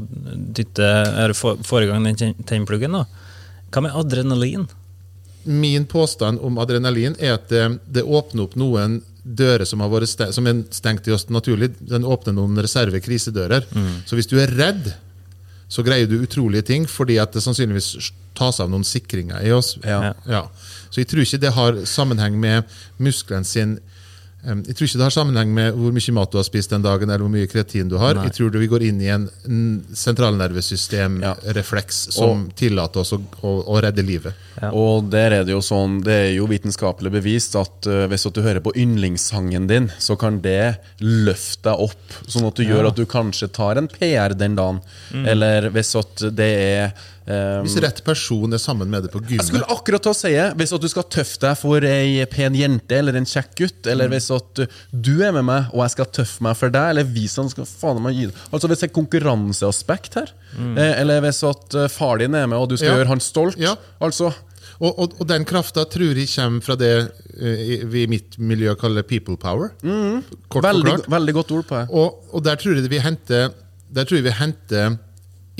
dytte 0.52 0.84
er 0.84 1.32
få 1.32 1.54
få 1.64 1.80
i 1.80 1.86
gang 1.88 2.04
den 2.04 2.34
tennpluggen. 2.44 2.92
Hva 3.72 3.82
med 3.86 3.96
adrenalin? 3.96 4.66
Min 5.48 5.86
påstand 5.88 6.42
om 6.44 6.60
adrenalin 6.60 7.16
er 7.16 7.38
at 7.38 7.48
det, 7.48 7.62
det 7.88 8.04
åpner 8.04 8.44
opp 8.44 8.58
noen 8.60 8.98
dører 9.24 9.64
som, 9.64 9.80
har 9.80 9.88
vært 9.88 10.12
stengt, 10.12 10.36
som 10.36 10.48
er 10.50 10.60
stengt 10.76 11.08
i 11.08 11.14
oss 11.16 11.24
naturlig. 11.32 11.72
Den 11.80 12.04
åpner 12.04 12.36
noen 12.36 12.60
reserve 12.60 13.00
krisedører. 13.00 13.64
Så 14.04 14.18
hvis 14.18 14.28
du 14.28 14.36
er 14.40 14.52
redd, 14.60 14.92
så 15.72 15.84
greier 15.86 16.10
du 16.10 16.18
utrolige 16.20 16.66
ting 16.66 16.84
fordi 16.90 17.16
at 17.22 17.32
det 17.32 17.44
sannsynligvis 17.44 18.10
tas 18.36 18.60
av 18.60 18.68
noen 18.68 18.84
sikringer 18.84 19.40
i 19.46 19.52
oss. 19.56 19.76
Ja. 19.86 20.12
Ja. 20.28 20.44
Så 20.90 21.00
jeg 21.00 21.08
tror 21.08 21.24
ikke 21.24 21.40
det 21.40 21.54
har 21.56 21.80
sammenheng 21.88 22.36
med 22.42 22.68
muskelen 23.00 23.48
sin 23.48 23.78
Jeg 24.40 24.74
tror 24.74 24.88
ikke 24.88 25.00
det 25.02 25.06
har 25.06 25.14
sammenheng 25.14 25.50
med 25.54 25.76
hvor 25.76 25.92
mye 25.94 26.16
mat 26.16 26.32
du 26.32 26.38
har 26.40 26.48
spist 26.48 26.72
den 26.72 26.84
dagen, 26.84 27.10
eller 27.10 27.24
hvor 27.26 27.32
mye 27.32 27.50
kreatin 27.50 27.90
du 27.92 27.96
har. 28.00 28.16
Nei. 28.16 28.24
Jeg 28.30 28.36
tror 28.38 28.60
vi 28.60 28.72
går 28.72 28.82
inn 28.88 29.00
i 29.04 29.12
en 29.12 29.28
sentralnervesystemrefleks 29.92 31.96
ja. 32.08 32.12
som 32.16 32.30
som 32.30 32.46
tillater 32.56 33.02
oss 33.02 33.12
å, 33.14 33.20
å, 33.42 33.52
å 33.74 33.78
redde 33.82 34.04
livet. 34.06 34.38
Ja. 34.60 34.70
Og 34.76 35.08
der 35.12 35.38
er 35.38 35.46
det 35.46 35.54
jo 35.54 35.62
sånn, 35.64 36.00
det 36.06 36.16
er 36.26 36.32
jo 36.36 36.48
vitenskapelig 36.50 37.12
bevist 37.14 37.56
at 37.58 37.88
uh, 37.90 38.04
hvis 38.10 38.26
at 38.28 38.36
du 38.36 38.42
hører 38.44 38.62
på 38.64 38.74
yndlingssangen 38.78 39.68
din, 39.70 39.90
så 39.98 40.16
kan 40.20 40.40
det 40.44 40.80
løfte 41.00 41.70
deg 41.70 41.86
opp, 41.88 42.18
sånn 42.26 42.48
at 42.48 42.58
du 42.58 42.66
gjør 42.66 42.90
at 42.90 42.98
du 42.98 43.06
kanskje 43.10 43.50
tar 43.52 43.80
en 43.80 43.90
PR 43.90 44.36
den 44.36 44.58
dagen. 44.58 44.80
Eller 45.28 45.70
hvis 45.74 45.94
at 45.98 46.28
det 46.36 46.50
er 46.60 47.08
eh, 47.30 47.60
Hvis 47.64 47.76
rett 47.84 48.02
person 48.06 48.52
er 48.56 48.60
sammen 48.62 48.90
med 48.90 49.06
deg 49.06 49.12
på 49.14 49.22
Jeg 49.30 49.46
skulle 49.46 49.68
akkurat 49.70 50.02
til 50.04 50.12
å 50.12 50.16
si. 50.18 50.32
Hvis 50.60 50.74
at 50.76 50.84
du 50.84 50.88
skal 50.92 51.06
tøffe 51.12 51.40
deg 51.44 51.56
for 51.60 51.86
ei 51.86 52.24
pen 52.32 52.56
jente 52.58 52.98
eller 52.98 53.16
en 53.20 53.28
kjekk 53.28 53.54
gutt, 53.62 53.86
eller 53.92 54.10
hvis 54.12 54.30
at 54.34 54.64
du 54.90 55.12
er 55.26 55.32
med 55.36 55.46
meg 55.48 55.70
og 55.72 55.84
jeg 55.84 55.94
skal 55.96 56.10
tøffe 56.20 56.44
meg 56.46 56.58
for 56.58 56.74
deg, 56.74 56.90
eller 56.94 57.08
vi 57.16 57.26
som 57.30 57.48
skal 57.52 57.68
faen 57.68 58.02
meg 58.04 58.18
gi 58.18 58.28
Altså 58.50 58.68
Hvis 58.70 58.82
det 58.82 58.90
er 58.90 58.94
konkurranseaspekt 58.98 60.18
her, 60.20 60.30
mm. 60.58 60.76
eller 60.78 61.20
hvis 61.24 61.42
at 61.48 61.76
uh, 61.78 61.86
far 61.92 62.20
din 62.20 62.34
er 62.34 62.46
med 62.50 62.58
og 62.58 62.70
du 62.72 62.76
skal 62.76 62.92
Ja. 62.94 63.00
gjøre 63.00 63.12
han 63.14 63.20
stolt 63.24 63.58
Ja. 63.60 63.76
Altså 64.02 64.32
Og, 64.80 64.92
og, 64.96 65.14
og 65.20 65.26
den 65.28 65.44
krafta 65.44 65.84
tror 65.84 66.16
jeg 66.16 66.28
kommer 66.32 66.64
fra 66.64 66.76
det 66.80 66.92
uh, 67.04 67.84
vi 67.92 68.04
i 68.06 68.08
mitt 68.08 68.38
miljø 68.40 68.72
kaller 68.80 69.04
people 69.04 69.36
power. 69.36 69.70
Kort 70.48 70.64
veldig, 70.64 70.94
veldig 71.10 71.34
godt 71.36 71.52
ord 71.58 71.66
på 71.68 71.76
det. 71.82 71.86
Og, 71.92 72.24
og 72.32 72.44
der 72.46 72.56
tror 72.60 72.78
jeg 72.78 72.88
vi 72.90 73.00
henter 73.04 73.50
Der 73.92 74.06
tror 74.08 74.20
jeg 74.20 74.24
vi 74.30 74.36
henter 74.38 74.96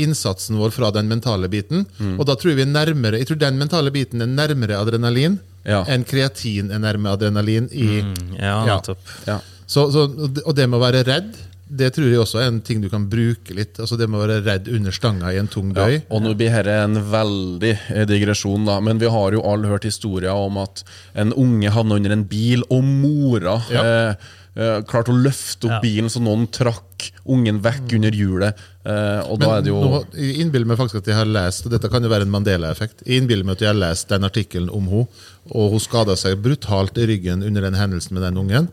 innsatsen 0.04 0.56
vår 0.60 0.70
fra 0.74 0.90
den 0.94 1.08
mentale 1.08 1.48
biten. 1.52 1.86
Mm. 1.98 2.18
Og 2.18 2.26
da 2.26 2.34
tror 2.34 2.52
jeg 2.52 2.60
vi 2.60 2.66
er 2.68 2.72
nærmere 2.74 3.18
Jeg 3.20 3.26
tror 3.30 3.38
den 3.38 3.58
mentale 3.60 3.90
biten 3.94 4.22
er 4.22 4.26
nærmere 4.26 4.78
adrenalin 4.80 5.38
Ja. 5.66 5.84
enn 5.88 6.04
kreatin 6.08 6.70
er 6.72 6.78
nærme 6.80 7.10
adrenalin 7.12 7.68
i 7.72 8.00
Ja, 8.38 8.64
Ja. 8.66 8.76
nettopp. 8.76 8.98
Ja. 9.26 9.40
så, 9.66 9.90
så, 9.92 10.06
og 10.46 10.54
det- 10.56 10.68
med 10.68 10.80
å 10.80 10.82
være 10.82 11.04
redd, 11.06 11.34
det 11.72 11.92
tror 11.94 12.08
jeg 12.10 12.18
også 12.18 12.40
er 12.40 12.48
en 12.48 12.60
ting 12.60 12.80
du 12.80 12.88
kan 12.90 13.04
bruke 13.08 13.54
litt. 13.54 13.78
Altså 13.78 13.96
Det 13.96 14.08
med 14.10 14.18
å 14.18 14.26
være 14.26 14.42
redd 14.44 14.68
under 14.74 14.90
stanga 14.90 15.30
i 15.32 15.36
en 15.38 15.46
tung 15.46 15.72
bøy. 15.72 15.92
Ja, 15.92 16.00
og 16.10 16.22
nå 16.22 16.34
blir 16.34 16.50
dette 16.50 16.66
en 16.82 16.96
veldig 16.96 17.78
eh, 17.94 18.04
digresjon, 18.06 18.64
da, 18.66 18.80
men 18.80 18.98
vi 18.98 19.06
har 19.06 19.30
jo 19.32 19.42
alle 19.46 19.68
hørt 19.68 19.84
historier 19.84 20.32
om 20.34 20.56
at 20.58 20.82
en 21.14 21.32
unge 21.32 21.70
havna 21.70 21.94
under 21.94 22.10
en 22.10 22.24
bil, 22.24 22.64
og 22.70 22.82
mora 22.82 23.62
Ja. 23.70 23.82
eh, 23.84 24.14
eh, 24.56 24.80
klarte 24.82 25.12
å 25.14 25.22
løfte 25.22 25.68
opp 25.68 25.76
Ja. 25.76 25.80
bilen 25.80 26.10
så 26.10 26.20
noen 26.20 26.48
trakk 26.50 27.12
ungen 27.24 27.60
vekk 27.62 27.92
under 27.94 28.10
hjulet. 28.10 28.54
Eh, 28.80 29.20
og 29.28 29.36
da 29.42 29.58
er 29.58 29.64
det 29.64 29.68
jo 29.68 29.80
nå, 29.84 29.98
jeg 30.16 30.38
innbiller 30.40 30.70
meg 30.70 30.78
faktisk 30.80 31.02
at 31.02 31.08
jeg 31.10 31.18
har 31.18 31.28
lest 31.28 31.66
og 31.68 31.72
dette 31.74 31.90
kan 31.92 32.00
jo 32.00 32.08
være 32.08 32.24
en 32.24 32.30
Mandela-effekt, 32.32 33.02
jeg 33.04 33.20
innbiller 33.20 33.44
meg 33.44 33.58
at 33.58 33.64
jeg 33.66 33.68
har 33.74 33.76
lest 33.76 34.08
den 34.08 34.24
artikkelen 34.24 34.70
om 34.72 34.86
henne, 34.88 35.26
og 35.52 35.74
hun 35.74 35.82
skada 35.84 36.16
seg 36.16 36.40
brutalt 36.40 36.96
i 36.96 37.04
ryggen 37.10 37.44
under 37.44 37.66
den 37.66 37.76
hendelsen 37.76 38.16
med 38.16 38.24
den 38.24 38.40
ungen. 38.40 38.70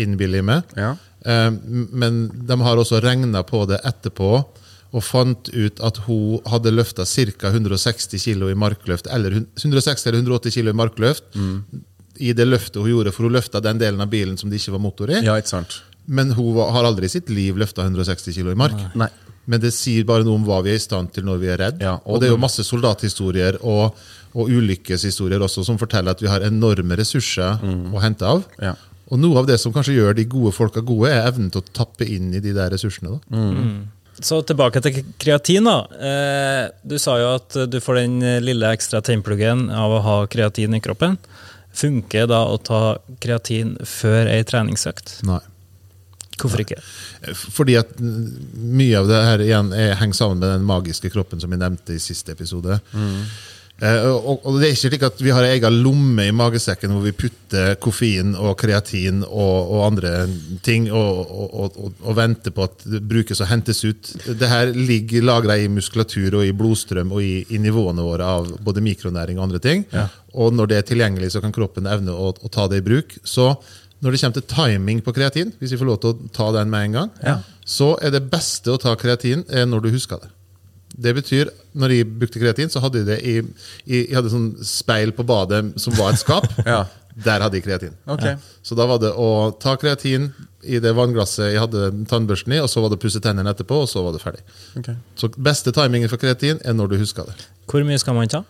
Innbiller 0.00 0.40
jeg 0.40 0.48
meg. 0.48 0.74
Ja. 0.78 0.94
Eh, 1.22 1.50
men 1.94 2.24
de 2.34 2.58
har 2.66 2.82
også 2.82 2.98
regna 3.04 3.44
på 3.46 3.62
det 3.70 3.78
etterpå 3.86 4.32
og 4.94 5.02
fant 5.02 5.48
ut 5.50 5.80
at 5.82 5.96
hun 6.06 6.38
hadde 6.46 6.70
løfta 6.70 7.06
ca. 7.06 7.50
160 7.50 8.14
kg 8.14 8.50
i 8.52 8.58
markløft, 8.58 9.08
eller 9.10 9.40
160 9.40 10.06
eller 10.06 10.20
180 10.22 10.54
kg 10.54 10.70
i 10.70 10.76
markløft, 10.82 11.26
i 12.22 12.30
det 12.30 12.46
løftet 12.46 12.78
hun 12.78 12.92
gjorde, 12.92 13.10
for 13.14 13.26
hun 13.26 13.34
løfta 13.34 13.58
den 13.62 13.80
delen 13.82 14.02
av 14.04 14.10
bilen 14.12 14.38
som 14.38 14.50
det 14.50 14.60
ikke 14.62 14.76
var 14.76 14.84
motor 14.84 15.10
i. 15.10 15.18
Ja, 15.26 15.34
ikke 15.40 15.50
sant? 15.50 15.80
Men 16.06 16.30
hun 16.36 16.52
var, 16.54 16.70
har 16.76 16.86
aldri 16.86 17.08
i 17.08 17.14
sitt 17.16 17.30
liv 17.32 17.58
løfta 17.58 17.82
160 17.82 18.36
kg 18.36 18.52
i 18.52 18.58
mark. 18.60 18.78
Nei. 18.94 19.10
Men 19.50 19.60
det 19.60 19.74
sier 19.76 20.06
bare 20.08 20.24
noe 20.26 20.38
om 20.38 20.46
hva 20.46 20.62
vi 20.64 20.72
er 20.72 20.80
i 20.80 20.82
stand 20.82 21.12
til 21.14 21.26
når 21.26 21.40
vi 21.42 21.50
er 21.52 21.60
redd. 21.60 21.82
Ja, 21.84 21.98
og 22.02 22.16
og, 22.16 22.20
det 22.22 22.28
er 22.28 22.34
jo 22.34 22.40
masse 22.40 22.64
soldathistorier 22.64 23.60
og, 23.60 23.98
og 24.32 24.50
ulykkeshistorier 24.50 25.44
også 25.44 25.66
som 25.66 25.80
forteller 25.80 26.16
at 26.16 26.22
vi 26.24 26.30
har 26.32 26.46
enorme 26.46 26.96
ressurser 27.00 27.60
å 27.60 28.02
hente 28.02 28.28
av. 28.28 28.44
Mm. 28.56 28.68
Ja. 28.70 28.74
Og 29.12 29.20
noe 29.20 29.42
av 29.42 29.48
det 29.48 29.58
som 29.60 29.72
kanskje 29.74 29.98
gjør 29.98 30.16
de 30.16 30.24
gode 30.32 30.54
folka 30.56 30.80
gode, 30.80 31.12
er 31.12 31.28
evnen 31.28 31.50
til 31.52 31.60
å 31.60 31.74
tappe 31.76 32.08
inn 32.08 32.32
i 32.32 32.40
de 32.42 32.54
der 32.56 32.72
ressursene. 32.72 33.18
Da. 33.18 33.36
Mm. 33.36 34.14
Så 34.24 34.40
tilbake 34.46 34.80
til 34.80 35.02
kreatin. 35.20 35.68
da. 35.68 35.78
Eh, 36.08 36.62
du 36.86 36.96
sa 37.02 37.18
jo 37.20 37.34
at 37.34 37.58
du 37.68 37.80
får 37.84 38.00
den 38.00 38.20
lille 38.46 38.70
ekstra 38.72 39.02
tennpluggen 39.04 39.68
av 39.74 39.92
å 39.92 40.04
ha 40.06 40.16
kreatin 40.30 40.78
i 40.78 40.80
kroppen. 40.80 41.18
Funker 41.74 42.28
da 42.30 42.44
å 42.46 42.56
ta 42.62 42.96
kreatin 43.20 43.74
før 43.82 44.30
ei 44.30 44.44
treningsøkt? 44.46 45.18
Nei. 45.26 45.42
Hvorfor 46.40 46.64
ikke? 46.64 46.80
Fordi 47.54 47.76
at 47.78 47.94
mm, 48.00 48.22
mye 48.74 49.00
av 49.00 49.10
det 49.10 49.24
her 49.28 49.42
igjen 49.44 49.72
er, 49.76 49.96
henger 50.00 50.18
sammen 50.18 50.42
med 50.42 50.56
den 50.56 50.68
magiske 50.68 51.12
kroppen 51.14 51.42
som 51.42 51.52
vi 51.52 51.60
nevnte 51.60 51.96
i 51.96 52.02
siste 52.02 52.34
episode. 52.34 52.80
Eh, 53.82 54.04
og, 54.06 54.44
og 54.46 54.60
det 54.60 54.68
er 54.68 54.74
ikke 54.76 54.80
slik 54.84 55.04
at 55.08 55.18
vi 55.18 55.32
har 55.34 55.42
ei 55.42 55.56
egen 55.56 55.80
lomme 55.82 56.28
i 56.28 56.34
magesekken 56.34 56.92
hvor 56.94 57.02
vi 57.02 57.14
putter 57.18 57.72
koffein 57.82 58.36
og 58.38 58.52
kreatin 58.60 59.24
og, 59.26 59.56
og 59.74 59.80
andre 59.88 60.12
ting 60.62 60.86
og, 60.94 61.32
og, 61.58 62.12
venter 62.14 62.54
på 62.54 62.68
at 62.68 62.84
det 62.86 63.02
brukes 63.02 63.42
og 63.42 63.50
hentes 63.50 63.82
ut. 63.82 64.12
Det 64.38 64.50
her 64.50 64.70
ligger 64.74 65.26
lagra 65.26 65.58
i 65.58 65.66
muskulatur 65.66 66.38
og 66.38 66.46
i 66.46 66.54
blodstrøm 66.54 67.10
og 67.16 67.24
i, 67.26 67.40
i 67.50 67.58
nivåene 67.62 68.06
våre 68.06 68.30
av 68.36 68.52
både 68.62 68.84
mikronæring 68.84 69.40
og 69.40 69.48
andre 69.48 69.62
ting. 69.66 69.82
Og 70.38 70.54
når 70.54 70.70
det 70.70 70.78
er 70.78 70.86
tilgjengelig, 70.92 71.32
så 71.34 71.42
kan 71.42 71.54
kroppen 71.54 71.90
evne 71.90 72.14
å, 72.14 72.30
å 72.30 72.52
ta 72.54 72.68
det 72.70 72.78
i 72.78 72.86
bruk. 72.86 73.18
Så 73.26 73.52
når 74.04 74.12
det 74.12 74.20
kommer 74.20 74.36
til 74.36 74.48
timing 74.52 74.98
på 75.04 75.14
kreatin, 75.16 75.52
hvis 75.58 75.72
vi 75.72 75.80
får 75.80 75.88
lov 75.88 76.00
til 76.02 76.12
å 76.12 76.30
ta 76.36 76.50
den 76.58 76.68
med 76.72 76.90
en 76.90 76.96
gang, 76.98 77.12
så 77.64 77.94
er 78.04 78.12
det 78.12 78.26
beste 78.28 78.74
å 78.74 78.80
ta 78.80 78.92
kreatin 79.00 79.46
er 79.48 79.64
når 79.70 79.86
du 79.86 79.94
husker 79.94 80.20
det. 80.20 80.28
Det 80.94 81.14
betyr, 81.16 81.48
når 81.74 81.90
jeg 81.96 82.08
brukte 82.20 82.38
kreatin, 82.42 82.70
så 82.70 82.82
hadde 82.84 83.00
jeg 83.00 83.08
det 83.08 83.16
i, 83.26 83.32
i 83.88 84.02
Jeg 84.04 84.14
hadde 84.14 84.30
sånn 84.30 84.52
speil 84.62 85.10
på 85.16 85.24
badet 85.26 85.72
som 85.82 85.96
var 85.98 86.12
et 86.14 86.22
skap. 86.22 86.46
Ja. 86.68 86.84
Der 87.24 87.38
hadde 87.44 87.54
jeg 87.54 87.62
kreatin. 87.62 87.92
Ok. 88.10 88.24
Så 88.66 88.74
da 88.74 88.88
var 88.90 88.98
det 88.98 89.12
å 89.14 89.52
ta 89.62 89.76
kreatin 89.78 90.32
i 90.66 90.80
det 90.82 90.90
vannglasset 90.98 91.52
jeg 91.52 91.60
hadde 91.62 91.92
tannbørsten 92.10 92.56
i, 92.56 92.58
og 92.58 92.66
så 92.72 92.82
var 92.82 92.90
det 92.90 92.98
å 92.98 93.02
pusse 93.04 93.20
tennene 93.22 93.52
etterpå, 93.54 93.84
og 93.84 93.86
så 93.86 94.02
var 94.02 94.16
det 94.16 94.22
ferdig. 94.22 94.42
Okay. 94.80 94.96
Så 95.20 95.30
beste 95.36 95.70
timingen 95.76 96.10
for 96.10 96.18
kreatin 96.18 96.58
er 96.66 96.74
når 96.74 96.90
du 96.90 96.96
husker 97.04 97.28
det. 97.30 97.36
Hvor 97.70 97.86
mye 97.86 98.00
skal 98.02 98.18
man 98.18 98.32
ta? 98.32 98.42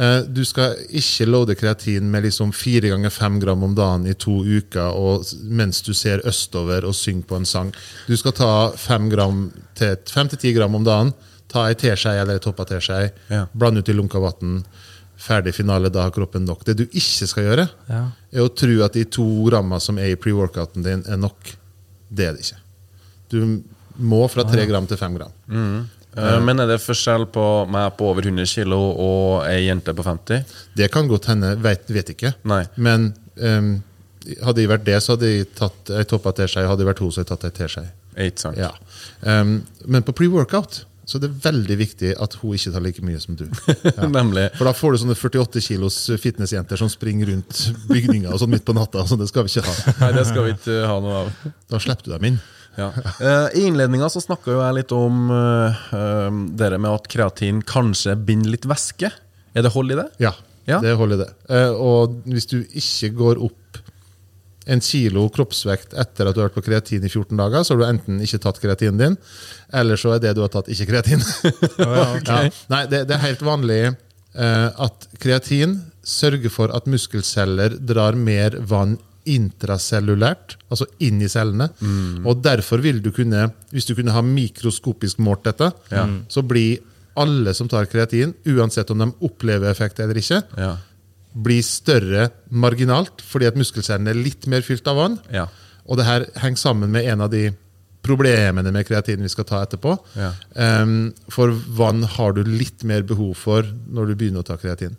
Eh, 0.00 0.20
Du 0.32 0.40
skal 0.48 0.76
ikke 0.88 1.26
loade 1.28 1.54
kreatin 1.60 2.06
med 2.10 2.24
liksom 2.24 2.52
fire 2.56 2.88
ganger 2.88 3.10
fem 3.12 3.38
gram 3.42 3.62
om 3.66 3.74
dagen 3.76 4.06
i 4.08 4.14
to 4.16 4.38
uker 4.44 4.94
og 4.96 5.26
mens 5.44 5.82
du 5.84 5.92
ser 5.94 6.22
østover 6.24 6.86
og 6.88 6.94
synger 6.96 7.26
på 7.28 7.36
en 7.36 7.44
sang. 7.48 7.72
Du 8.08 8.14
skal 8.16 8.32
ta 8.32 8.52
fem, 8.80 9.10
gram 9.12 9.50
til, 9.76 9.96
fem 10.08 10.28
til 10.32 10.38
ti 10.40 10.52
gram 10.56 10.74
om 10.78 10.84
dagen. 10.86 11.12
Ta 11.50 11.66
ei 11.68 11.74
teskje 11.74 12.14
eller 12.22 12.38
ei 12.38 12.44
toppa 12.44 12.64
teskje. 12.64 13.10
Ja. 13.28 13.44
Bland 13.52 13.78
ut 13.82 13.88
i 13.90 13.92
lunka 13.92 14.20
vann. 14.22 14.62
Ferdig 15.20 15.52
finale, 15.52 15.90
da 15.92 16.06
har 16.06 16.14
kroppen 16.16 16.46
nok. 16.48 16.62
Det 16.64 16.76
du 16.78 16.84
ikke 16.86 17.26
skal 17.28 17.44
gjøre, 17.44 17.68
Ja. 17.90 18.06
er 18.32 18.40
å 18.40 18.54
tro 18.56 18.82
at 18.86 18.94
de 18.94 19.04
to 19.04 19.26
gramma 19.50 19.78
som 19.80 19.98
er 19.98 20.12
i 20.12 20.16
pre-workouten 20.16 20.82
din, 20.82 21.02
er 21.06 21.18
nok. 21.18 21.36
Det 22.10 22.24
er 22.24 22.32
det 22.32 22.46
ikke. 22.46 22.60
Du 23.28 23.62
må 24.00 24.22
fra 24.30 24.44
tre 24.48 24.64
gram 24.66 24.86
til 24.86 24.96
fem 24.96 25.14
gram. 25.18 25.30
Eh, 26.16 26.38
men 26.42 26.62
er 26.62 26.72
det 26.72 26.80
forskjell 26.82 27.28
på 27.30 27.44
meg 27.70 27.94
på 27.98 28.10
over 28.10 28.26
100 28.26 28.48
kg 28.50 28.74
og 28.74 29.46
ei 29.46 29.68
jente 29.68 29.94
på 29.94 30.06
50? 30.06 30.56
Det 30.78 30.90
kan 30.92 31.10
godt 31.10 31.30
hende, 31.30 31.54
vet, 31.62 31.86
vet 31.92 32.12
ikke. 32.14 32.34
Nei. 32.50 32.64
Men 32.76 33.12
um, 33.38 33.72
hadde 34.42 34.64
jeg 34.64 34.72
vært 34.72 34.86
det, 34.88 34.98
så 35.04 35.16
hadde 35.16 35.30
jeg 35.30 35.50
tatt 35.58 35.94
ei 35.94 36.04
toppa 36.08 36.34
teskje. 36.36 36.66
Hadde 36.68 36.84
jeg 36.84 36.92
vært 36.92 37.02
hun, 37.04 37.14
så 37.14 37.22
hadde 37.22 37.28
jeg 37.28 37.34
tatt 37.36 37.50
ei 37.50 37.56
teskje. 37.62 37.88
Ja. 38.58 38.72
Um, 39.22 39.60
men 39.86 40.04
på 40.04 40.14
pre-workout 40.16 40.84
så 41.10 41.18
er 41.18 41.24
det 41.24 41.40
veldig 41.42 41.76
viktig 41.80 42.10
at 42.22 42.36
hun 42.38 42.54
ikke 42.54 42.70
tar 42.70 42.82
like 42.84 43.02
mye 43.02 43.18
som 43.22 43.38
du. 43.38 43.46
Ja. 43.90 44.06
For 44.54 44.68
da 44.68 44.72
får 44.76 44.92
du 44.94 45.00
sånne 45.02 45.16
48 45.18 45.62
kilos 45.64 45.96
fitnessjenter 46.22 46.78
som 46.78 46.90
springer 46.92 47.32
rundt 47.32 47.64
bygninger 47.88 48.30
og 48.30 48.38
sånn 48.42 48.52
midt 48.52 48.66
på 48.66 48.74
natta. 48.76 49.02
Så 49.08 49.18
det 49.18 49.26
skal 49.30 49.46
vi 49.46 49.50
ikke 49.50 49.66
ha. 49.66 49.94
Nei, 50.04 50.10
det 50.18 50.26
skal 50.28 50.46
vi 50.46 50.54
ikke 50.54 50.76
ha 50.86 50.98
noe 51.02 51.24
av. 51.24 51.32
Da 51.72 51.80
slipper 51.82 52.06
du 52.06 52.12
dem 52.14 52.28
inn. 52.30 52.38
Ja. 52.80 52.90
Eh, 53.20 53.46
I 53.60 53.66
innledninga 53.68 54.08
så 54.12 54.22
snakka 54.24 54.54
jeg 54.56 54.78
litt 54.80 54.94
om 54.96 55.28
uh, 55.32 55.80
eh, 55.94 56.28
det 56.56 56.70
med 56.78 56.90
at 56.90 57.08
kreatin 57.12 57.60
kanskje 57.66 58.16
binder 58.16 58.54
litt 58.56 58.68
væske. 58.68 59.10
Er 59.54 59.66
det 59.66 59.74
hold 59.74 59.92
i 59.92 59.98
det? 60.00 60.08
Ja, 60.22 60.34
Ja. 60.68 60.78
det 60.80 60.94
holder 60.96 61.24
det. 61.24 61.30
Uh, 61.50 61.72
og 61.74 62.20
hvis 62.30 62.48
du 62.50 62.60
ikke 62.62 63.12
går 63.18 63.42
opp 63.42 63.80
en 64.70 64.82
kilo 64.84 65.24
kroppsvekt 65.32 65.96
etter 65.98 66.28
at 66.28 66.36
du 66.36 66.42
har 66.42 66.50
vært 66.50 66.58
på 66.60 66.66
kreatin 66.68 67.02
i 67.02 67.10
14 67.10 67.34
dager, 67.38 67.64
så 67.64 67.74
har 67.74 67.80
du 67.80 67.86
enten 67.88 68.20
ikke 68.22 68.38
tatt 68.44 68.60
kreatinen 68.62 69.00
din, 69.00 69.16
eller 69.74 69.98
så 69.98 70.14
er 70.14 70.22
det 70.22 70.34
du 70.36 70.44
har 70.44 70.52
tatt, 70.52 70.68
ikke 70.70 70.90
kreatin. 70.92 71.24
ja. 71.80 72.42
Nei, 72.70 72.84
det, 72.92 73.06
det 73.08 73.16
er 73.16 73.24
helt 73.24 73.42
vanlig 73.42 73.80
uh, 73.90 74.68
at 74.86 75.08
kreatin 75.18 75.80
sørger 76.06 76.52
for 76.52 76.72
at 76.76 76.86
muskelceller 76.90 77.76
drar 77.80 78.16
mer 78.18 78.56
vann 78.68 78.98
intracellulært, 79.28 80.56
altså 80.70 80.86
inn 81.04 81.20
i 81.22 81.28
cellene. 81.30 81.68
Og 82.26 82.40
derfor 82.44 82.80
vil 82.84 83.00
du 83.04 83.10
kunne, 83.14 83.48
hvis 83.72 83.86
du 83.88 83.94
kunne 83.98 84.14
ha 84.14 84.22
mikroskopisk 84.24 85.18
målt 85.24 85.44
dette, 85.48 85.70
så 86.28 86.42
blir 86.46 86.78
alle 87.20 87.52
som 87.54 87.68
tar 87.68 87.88
kreatin, 87.90 88.32
uansett 88.48 88.90
om 88.94 88.98
de 89.02 89.10
opplever 89.26 89.70
effekt 89.70 89.98
eller 90.00 90.14
ikke, 90.16 90.42
Ja. 90.56 90.76
blir 91.34 91.62
større 91.62 92.30
marginalt, 92.50 93.20
fordi 93.22 93.46
at 93.46 93.54
muskelcellene 93.56 94.10
er 94.10 94.14
litt 94.14 94.46
mer 94.46 94.62
fylt 94.62 94.86
av 94.88 94.96
vann. 94.96 95.18
Ja. 95.30 95.46
Og 95.86 95.96
det 95.98 96.06
her 96.06 96.26
henger 96.36 96.56
sammen 96.58 96.90
med 96.90 97.04
en 97.06 97.20
av 97.20 97.30
de 97.30 97.50
problemene 98.02 98.72
med 98.72 98.86
kreatin 98.86 99.20
vi 99.20 99.28
skal 99.28 99.44
ta 99.44 99.62
etterpå. 99.66 99.98
Ja. 100.16 100.32
Ehm, 100.56 101.12
for 101.28 101.50
vann 101.50 102.02
har 102.02 102.32
du 102.32 102.42
litt 102.44 102.82
mer 102.84 103.02
behov 103.02 103.34
for 103.36 103.62
når 103.62 104.06
du 104.08 104.14
begynner 104.14 104.40
å 104.40 104.46
ta 104.46 104.56
kreatin. 104.56 104.96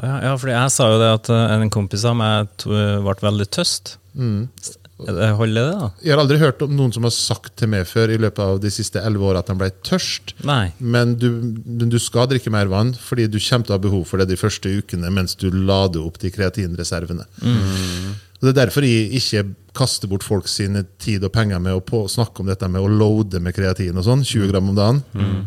Ja, 0.00 0.18
ja, 0.24 0.34
fordi 0.40 0.56
jeg 0.56 0.74
sa 0.74 0.90
jo 0.92 1.00
det 1.00 1.14
at 1.20 1.32
eh, 1.32 1.56
en 1.56 1.72
kompis 1.72 2.06
av 2.08 2.16
meg 2.18 2.66
ble 2.66 3.16
veldig 3.20 3.48
tøst. 3.52 3.96
Mm. 4.14 4.48
Holder 5.00 5.64
det, 5.64 5.76
da? 5.78 5.88
Jeg 6.04 6.12
har 6.12 6.20
aldri 6.20 6.38
hørt 6.40 6.62
om 6.64 6.72
noen 6.76 6.92
som 6.92 7.06
har 7.06 7.12
sagt 7.14 7.54
til 7.60 7.70
meg 7.72 7.86
før 7.88 8.12
i 8.12 8.18
løpet 8.20 8.42
av 8.44 8.58
de 8.60 8.72
siste 8.72 9.00
elleve 9.00 9.30
åra 9.30 9.40
at 9.40 9.48
de 9.48 9.56
ble 9.60 9.70
tørst. 9.86 10.34
Nei. 10.46 10.72
Men 10.78 11.14
du, 11.20 11.28
du 11.64 11.98
skal 12.02 12.28
drikke 12.30 12.52
mer 12.52 12.68
vann, 12.72 12.92
fordi 12.92 13.28
du 13.30 13.38
kommer 13.40 13.66
til 13.68 13.74
å 13.74 13.78
ha 13.78 13.84
behov 13.86 14.04
for 14.10 14.20
det 14.20 14.28
de 14.32 14.40
første 14.40 14.72
ukene 14.80 15.12
mens 15.14 15.38
du 15.40 15.48
lader 15.54 16.04
opp 16.04 16.20
de 16.20 16.32
kreatinreservene. 16.34 17.24
Og 18.40 18.46
Det 18.48 18.50
er 18.54 18.58
derfor 18.64 18.84
jeg 18.88 19.10
ikke 19.20 19.42
kaster 19.76 20.08
bort 20.10 20.24
folk 20.24 20.48
sine 20.48 20.80
tid 20.98 21.22
og 21.26 21.30
penger 21.34 21.60
med 21.62 21.76
å 21.76 21.82
på, 21.84 22.00
snakke 22.10 22.40
om 22.42 22.48
dette 22.48 22.66
med 22.72 22.80
å 22.82 22.88
loade 22.88 23.38
med 23.44 23.52
kreatin 23.54 23.96
og 24.00 24.02
sånn, 24.06 24.22
20 24.26 24.48
gram 24.50 24.70
om 24.72 24.74
dagen. 24.78 25.02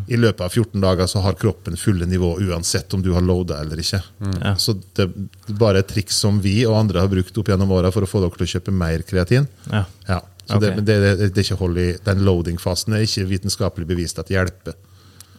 I 0.08 0.16
løpet 0.16 0.40
av 0.46 0.54
14 0.54 0.80
dager 0.80 1.10
så 1.10 1.20
har 1.26 1.34
kroppen 1.36 1.76
fulle 1.76 2.06
nivå 2.06 2.30
uansett 2.46 2.94
om 2.94 3.02
du 3.02 3.10
har 3.12 3.20
loada 3.26 3.58
eller 3.60 3.82
ikke. 3.82 4.00
Ja. 4.40 4.54
Så 4.56 4.76
det 4.96 5.08
er 5.08 5.56
bare 5.58 5.82
et 5.82 5.90
triks 5.90 6.16
som 6.22 6.38
vi 6.40 6.60
og 6.68 6.78
andre 6.78 7.02
har 7.02 7.10
brukt 7.12 7.36
opp 7.42 7.50
gjennom 7.50 7.74
åra 7.74 7.90
for 7.92 8.06
å 8.06 8.08
få 8.08 8.22
dere 8.22 8.38
til 8.38 8.46
å 8.46 8.52
kjøpe 8.54 8.76
mer 8.78 9.02
kreatin. 9.10 9.50
Ja. 9.72 9.82
Ja, 10.08 10.20
så 10.46 10.60
det, 10.62 10.72
det, 10.86 10.96
det, 11.02 11.12
det 11.34 11.40
er 11.40 11.44
ikke 11.48 11.56
hold 11.60 11.78
i 11.80 11.86
Den 12.04 12.22
loading-fasen 12.24 12.94
er 12.94 13.04
ikke 13.06 13.26
vitenskapelig 13.34 13.86
bevist 13.90 14.18
at 14.22 14.30
hjelper. 14.32 14.78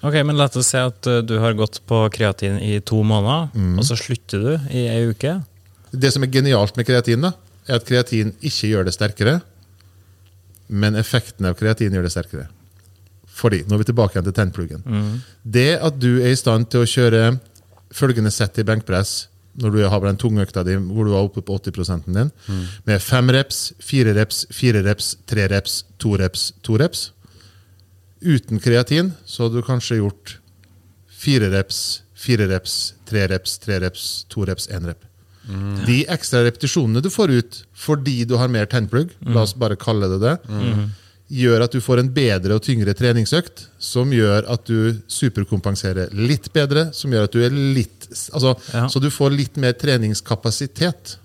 Ok, 0.05 0.19
men 0.27 0.37
la 0.37 0.45
oss 0.51 0.67
si 0.69 0.77
at 0.77 1.07
eh, 1.09 1.23
du 1.25 1.37
har 1.41 1.55
gått 1.57 1.79
på 1.89 2.03
kreatin 2.13 2.59
i 2.61 2.75
to 2.85 2.99
måneder, 3.07 3.47
Mm. 3.55 3.79
og 3.79 3.85
så 3.87 3.95
slutter 3.97 4.43
du 4.43 4.51
i 4.75 4.85
ei 4.91 5.07
uke. 5.09 5.39
Det 5.95 6.11
som 6.13 6.21
er 6.25 6.29
genialt 6.33 6.75
med 6.77 6.85
kreatin, 6.85 7.21
da, 7.23 7.31
er 7.67 7.79
at 7.79 7.85
kreatin 7.87 8.33
ikke 8.41 8.71
gjør 8.71 8.87
det 8.87 8.93
sterkere, 8.95 9.39
men 10.67 10.97
effekten 10.97 11.45
av 11.45 11.57
kreatin 11.59 11.93
gjør 11.93 12.07
det 12.07 12.13
sterkere. 12.13 12.47
Fordi, 13.35 13.63
nå 13.67 13.75
er 13.75 13.81
vi 13.83 13.89
tilbake 13.89 14.15
igjen 14.15 14.25
til 14.29 14.35
tennpluggen. 14.37 14.83
Det 15.43 15.75
at 15.83 15.97
du 15.99 16.21
er 16.21 16.31
i 16.31 16.39
stand 16.39 16.69
til 16.71 16.85
å 16.85 16.89
kjøre 16.89 17.23
følgende 17.95 18.31
sett 18.31 18.57
i 18.61 18.65
benkpress 18.67 19.27
når 19.61 19.71
du 19.71 19.81
har 19.87 20.01
den 20.03 20.17
tungøkta 20.19 20.65
di 20.67 20.73
hvor 20.75 21.07
du 21.07 21.13
er 21.13 21.21
oppe 21.23 21.41
på 21.45 21.55
80% 21.61 22.09
din, 22.11 22.31
med 22.83 23.03
fem 23.03 23.29
reps, 23.31 23.69
fire 23.79 24.11
reps, 24.17 24.45
fire 24.51 24.81
reps, 24.83 25.13
tre 25.29 25.45
reps, 25.47 25.83
to 25.97 26.15
reps, 26.19 26.49
to 26.61 26.75
reps 26.81 27.11
Uten 28.25 28.59
kreatin 28.59 29.11
så 29.25 29.45
hadde 29.45 29.59
du 29.59 29.65
kanskje 29.67 29.99
gjort 29.99 30.37
fire 31.07 31.51
reps, 31.53 32.01
fire 32.17 32.47
reps, 32.49 32.95
tre 33.05 33.27
reps, 33.29 33.57
tre 33.61 33.77
reps, 33.83 34.25
to 34.31 34.45
reps, 34.47 34.65
én 34.73 34.87
rep. 34.87 35.03
De 35.85 35.97
ekstra 36.09 36.43
repetisjonene 36.45 37.03
du 37.05 37.11
får 37.13 37.33
ut 37.35 37.57
fordi 37.77 38.23
du 38.25 38.35
har 38.39 38.49
mer 38.49 38.65
tennplugg, 38.69 39.11
la 39.29 39.43
oss 39.45 39.55
bare 39.57 39.77
kalle 39.77 40.09
det 40.15 40.21
det, 40.23 40.37
gjør 41.27 41.65
at 41.65 41.73
du 41.73 41.81
får 41.81 42.03
en 42.03 42.09
bedre 42.13 42.57
og 42.57 42.63
tyngre 42.65 42.93
treningsøkt, 42.97 43.67
som 43.81 44.11
gjør 44.13 44.45
at 44.53 44.65
du 44.69 45.01
superkompenserer 45.09 46.13
litt 46.13 46.51
bedre, 46.53 46.91
som 46.93 47.13
gjør 47.13 47.25
at 47.29 47.33
du 47.33 47.43
er 47.45 47.53
litt 47.53 48.09
altså, 48.31 48.55
Ja. 48.73 48.87
Så 48.89 49.01
du 49.01 49.09
får 49.09 49.33
litt 49.33 49.57
mer 49.57 49.73
treningskapasitet. 49.73 51.17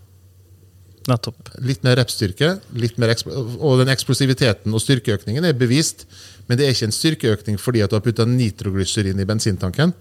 Nettopp. 1.09 1.51
Litt 1.65 1.83
mer 1.85 1.97
repstyrke, 1.97 2.59
litt 2.77 2.99
mer 3.01 3.13
og 3.59 3.81
den 3.81 3.93
eksplosiviteten 3.93 4.73
og 4.73 4.83
styrkeøkningen 4.85 5.45
er 5.49 5.57
bevist, 5.57 6.07
men 6.47 6.59
det 6.59 6.67
er 6.67 6.75
ikke 6.75 6.89
en 6.89 6.97
styrkeøkning 6.97 7.61
fordi 7.61 7.83
at 7.85 7.93
du 7.93 7.97
har 7.97 8.05
putta 8.05 8.27
nitroglyserin 8.29 9.21
i 9.21 9.29
bensintanken. 9.29 9.95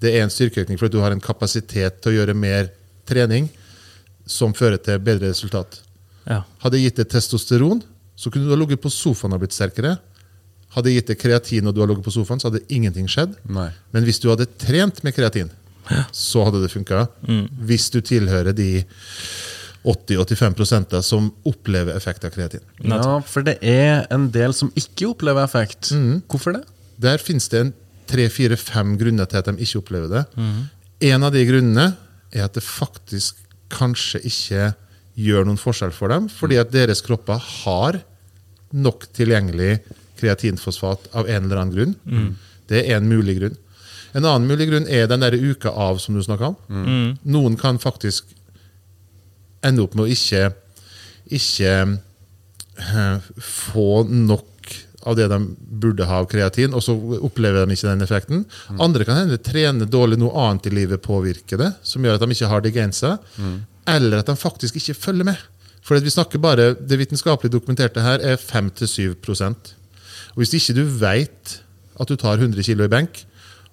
Det 0.00 0.14
er 0.16 0.24
en 0.24 0.32
styrkeøkning 0.32 0.78
fordi 0.80 0.96
du 0.96 1.02
har 1.04 1.12
en 1.12 1.20
kapasitet 1.20 2.00
til 2.00 2.12
å 2.12 2.16
gjøre 2.20 2.36
mer 2.36 2.70
trening 3.08 3.48
som 4.30 4.54
fører 4.56 4.80
til 4.82 5.00
bedre 5.02 5.32
resultat. 5.32 5.80
Ja. 6.28 6.42
Hadde 6.62 6.78
jeg 6.78 6.90
gitt 6.90 7.02
deg 7.02 7.10
testosteron, 7.14 7.82
så 8.18 8.30
kunne 8.30 8.46
du 8.46 8.54
ha 8.54 8.58
ligget 8.60 8.82
på 8.82 8.92
sofaen 8.92 9.34
og 9.34 9.42
blitt 9.42 9.56
sterkere. 9.56 9.96
Hadde 10.74 10.90
jeg 10.90 11.00
gitt 11.00 11.14
deg 11.14 11.22
kreatin 11.22 11.66
og 11.66 11.74
du 11.74 11.80
hadde 11.82 11.94
ligget 11.94 12.06
på 12.06 12.14
sofaen, 12.14 12.42
så 12.42 12.50
hadde 12.50 12.62
ingenting 12.70 13.08
skjedd. 13.10 13.34
Nei. 13.50 13.70
Men 13.94 14.06
hvis 14.06 14.20
du 14.22 14.28
hadde 14.30 14.46
trent 14.60 15.02
med 15.06 15.16
kreatin, 15.16 15.50
så 16.14 16.44
hadde 16.46 16.60
det 16.62 16.70
funka. 16.70 17.06
Hvis 17.66 17.88
du 17.90 17.98
tilhører 18.04 18.54
de 18.54 18.84
80-85% 19.80 20.98
som 21.02 21.30
opplever 21.48 21.96
effekt 21.96 22.26
av 22.28 22.34
kreatin. 22.34 22.62
Ja, 22.84 23.16
for 23.26 23.46
det 23.46 23.56
er 23.64 24.04
en 24.12 24.28
del 24.30 24.52
som 24.54 24.70
ikke 24.78 25.08
opplever 25.14 25.42
effekt. 25.42 25.90
Hvorfor 26.30 26.58
det? 26.58 26.66
Der 27.00 27.18
finnes 27.22 27.48
det 27.50 27.64
en 27.64 27.72
tre-fire-fem 28.10 28.92
grunner 29.00 29.28
til 29.30 29.40
at 29.40 29.48
de 29.48 29.56
ikke 29.64 29.80
opplever 29.80 30.12
det. 30.12 30.22
En 31.10 31.24
av 31.24 31.32
de 31.32 31.42
grunnene 31.48 31.86
er 32.32 32.46
at 32.46 32.54
det 32.56 32.62
faktisk 32.64 33.38
kanskje 33.70 34.20
ikke 34.26 34.70
gjør 35.20 35.46
noen 35.46 35.60
forskjell 35.60 35.92
for 35.94 36.12
dem, 36.12 36.28
fordi 36.32 36.58
at 36.60 36.70
deres 36.72 37.02
kropper 37.04 37.38
har 37.64 38.00
nok 38.70 39.08
tilgjengelig 39.16 39.80
kreatinfosfat 40.20 41.10
av 41.16 41.28
en 41.28 41.44
eller 41.48 41.60
annen 41.62 41.74
grunn. 41.74 41.96
Det 42.70 42.84
er 42.86 42.98
en 43.00 43.08
mulig 43.10 43.38
grunn. 43.40 43.56
En 44.14 44.24
annen 44.26 44.46
mulig 44.50 44.66
grunn 44.70 44.86
er 44.90 45.06
den 45.10 45.22
der 45.22 45.34
uka 45.38 45.70
av 45.70 45.98
som 46.02 46.14
du 46.14 46.22
snakka 46.22 46.52
om. 46.52 46.56
Noen 47.22 47.56
kan 47.58 47.78
faktisk 47.82 48.30
ende 49.66 49.82
opp 49.84 49.94
med 49.94 50.06
å 50.06 50.10
ikke, 50.14 50.50
ikke 51.36 51.72
eh, 52.80 53.28
få 53.44 54.04
nok 54.08 54.59
av 55.08 55.16
det 55.16 55.28
de 55.32 55.38
burde 55.80 56.04
ha 56.04 56.18
av 56.20 56.28
kreatin, 56.28 56.74
og 56.76 56.82
så 56.84 56.94
opplever 57.20 57.64
de 57.64 57.76
ikke 57.76 57.88
den 57.88 58.04
effekten. 58.04 58.42
Andre 58.76 59.06
kan 59.08 59.22
hende 59.22 59.40
trene 59.40 59.88
dårlig, 59.88 60.18
noe 60.20 60.34
annet 60.44 60.68
i 60.68 60.74
livet 60.74 61.02
påvirker 61.04 61.60
det, 61.60 61.70
som 61.86 62.04
gjør 62.04 62.18
at 62.18 62.24
de 62.24 62.36
ikke 62.36 62.50
har 62.50 62.64
det 62.64 62.74
mm. 62.76 63.56
eller 63.86 64.20
at 64.20 64.28
de 64.28 64.36
faktisk 64.36 64.76
ikke 64.76 64.98
følger 64.98 65.30
med. 65.32 65.40
For 65.80 65.96
at 65.96 66.04
vi 66.04 66.12
snakker 66.12 66.38
bare, 66.38 66.74
Det 66.74 66.98
vitenskapelig 66.98 67.52
dokumenterte 67.52 68.02
her 68.04 68.20
er 68.20 68.36
5-7% 68.36 69.72
Og 70.34 70.36
Hvis 70.36 70.52
ikke 70.52 70.74
du 70.76 70.84
vet 70.84 71.62
at 71.98 72.08
du 72.08 72.16
tar 72.16 72.36
100 72.36 72.62
kg 72.62 72.84
i 72.84 72.88
benk, 72.88 73.24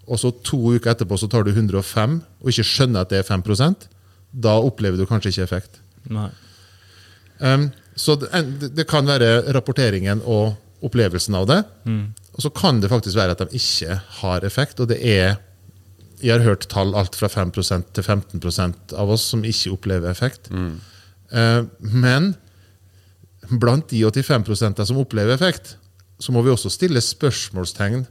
og 0.08 0.20
så 0.20 0.32
to 0.32 0.58
uker 0.58 0.92
etterpå 0.92 1.18
så 1.20 1.28
tar 1.28 1.44
du 1.44 1.52
105, 1.52 2.22
og 2.42 2.50
ikke 2.50 2.64
skjønner 2.64 3.04
at 3.04 3.12
det 3.12 3.20
er 3.20 3.28
5% 3.28 3.88
da 4.32 4.58
opplever 4.60 5.00
du 5.00 5.06
kanskje 5.08 5.32
ikke 5.32 5.44
effekt. 5.44 5.80
Nei. 6.12 6.30
Um, 7.40 7.70
så 7.98 8.16
det, 8.20 8.30
det 8.76 8.88
kan 8.90 9.08
være 9.08 9.54
rapporteringen 9.56 10.22
og 10.26 10.56
opplevelsen 10.88 11.36
av 11.38 11.46
det. 11.50 11.60
Og 12.38 12.42
så 12.46 12.50
kan 12.54 12.80
det 12.84 12.90
faktisk 12.92 13.18
være 13.20 13.36
at 13.36 13.44
de 13.46 13.60
ikke 13.60 14.00
har 14.22 14.46
effekt. 14.48 14.80
Og 14.84 14.88
det 14.92 15.00
er 15.04 15.38
Jeg 16.18 16.34
har 16.40 16.48
hørt 16.48 16.66
tall 16.72 16.96
alt 16.98 17.14
fra 17.16 17.28
5% 17.30 17.92
til 17.94 18.04
15% 18.04 18.94
av 18.98 19.10
oss 19.14 19.22
som 19.30 19.44
ikke 19.46 19.70
opplever 19.76 20.10
effekt. 20.10 20.50
Eh, 20.50 21.64
men 21.80 22.32
blant 23.62 23.86
de 23.92 24.02
85% 24.04 24.82
som 24.90 24.98
opplever 24.98 25.34
effekt, 25.36 25.76
så 26.20 26.32
må 26.34 26.42
vi 26.42 26.50
også 26.50 26.72
stille 26.74 27.02
spørsmålstegn 27.06 28.08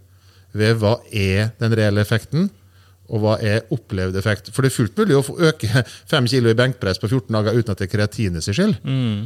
ved 0.57 0.79
hva 0.79 0.95
er 1.12 1.51
den 1.59 1.75
reelle 1.77 2.01
effekten, 2.07 2.47
og 3.11 3.21
hva 3.23 3.35
er 3.43 3.67
opplevd 3.75 4.17
effekt. 4.19 4.49
For 4.55 4.62
det 4.62 4.71
er 4.73 4.77
fullt 4.79 4.97
mulig 4.99 5.15
å 5.19 5.23
få 5.27 5.37
øke 5.51 5.83
5 6.15 6.27
kilo 6.31 6.51
i 6.51 6.57
benkpress 6.59 6.99
på 7.03 7.11
14 7.11 7.35
dager 7.37 7.59
uten 7.59 7.75
at 7.75 7.79
det 7.83 7.89
er 7.89 7.93
kreatinet 7.93 8.43
sin 8.47 8.55
skyld. 8.57 8.79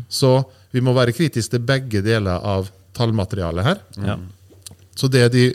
Så 0.08 0.32
vi 0.72 0.80
må 0.84 0.92
være 0.96 1.12
kritiske 1.16 1.52
til 1.58 1.64
begge 1.68 2.02
deler 2.04 2.40
av 2.44 2.68
tallmaterialet 2.96 3.66
her. 3.66 3.82
Ja. 4.04 4.18
Så 4.98 5.08
det 5.08 5.28
de 5.34 5.46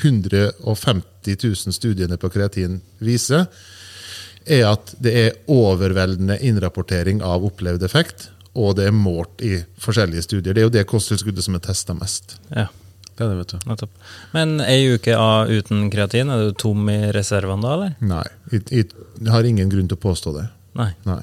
150 0.00 1.36
000 1.44 1.74
studiene 1.76 2.16
på 2.16 2.30
kreatin 2.32 2.80
viser, 2.98 3.46
er 4.48 4.66
at 4.70 4.94
det 4.98 5.14
er 5.20 5.38
overveldende 5.52 6.38
innrapportering 6.40 7.20
av 7.22 7.44
opplevd 7.46 7.84
effekt, 7.86 8.30
og 8.56 8.76
det 8.80 8.88
er 8.88 8.96
målt 8.96 9.42
i 9.46 9.60
forskjellige 9.78 10.26
studier. 10.26 10.56
Det 10.56 10.62
er 10.62 10.68
jo 10.68 10.74
det 10.74 10.88
kosttilskuddet 10.90 11.44
som 11.46 11.58
er 11.58 11.66
testa 11.66 11.96
mest. 11.96 12.38
ja. 12.54 12.68
Det 13.20 13.26
er 13.26 13.34
det, 13.34 13.40
vet 13.42 13.50
du. 13.52 13.64
Nettopp. 13.68 13.90
Men 14.32 14.52
ei 14.64 14.94
uke 14.94 15.12
av 15.12 15.50
uten 15.52 15.90
kreatin, 15.92 16.30
er 16.32 16.46
du 16.46 16.54
tom 16.56 16.86
i 16.88 17.10
reservene 17.12 17.60
da, 17.60 17.72
eller? 17.74 17.90
Nei, 18.00 18.22
jeg, 18.48 18.86
jeg 19.20 19.28
har 19.28 19.44
ingen 19.44 19.68
grunn 19.68 19.90
til 19.90 19.98
å 19.98 20.00
påstå 20.00 20.32
det. 20.38 20.46
Nei. 20.80 20.86
Nei. 21.04 21.18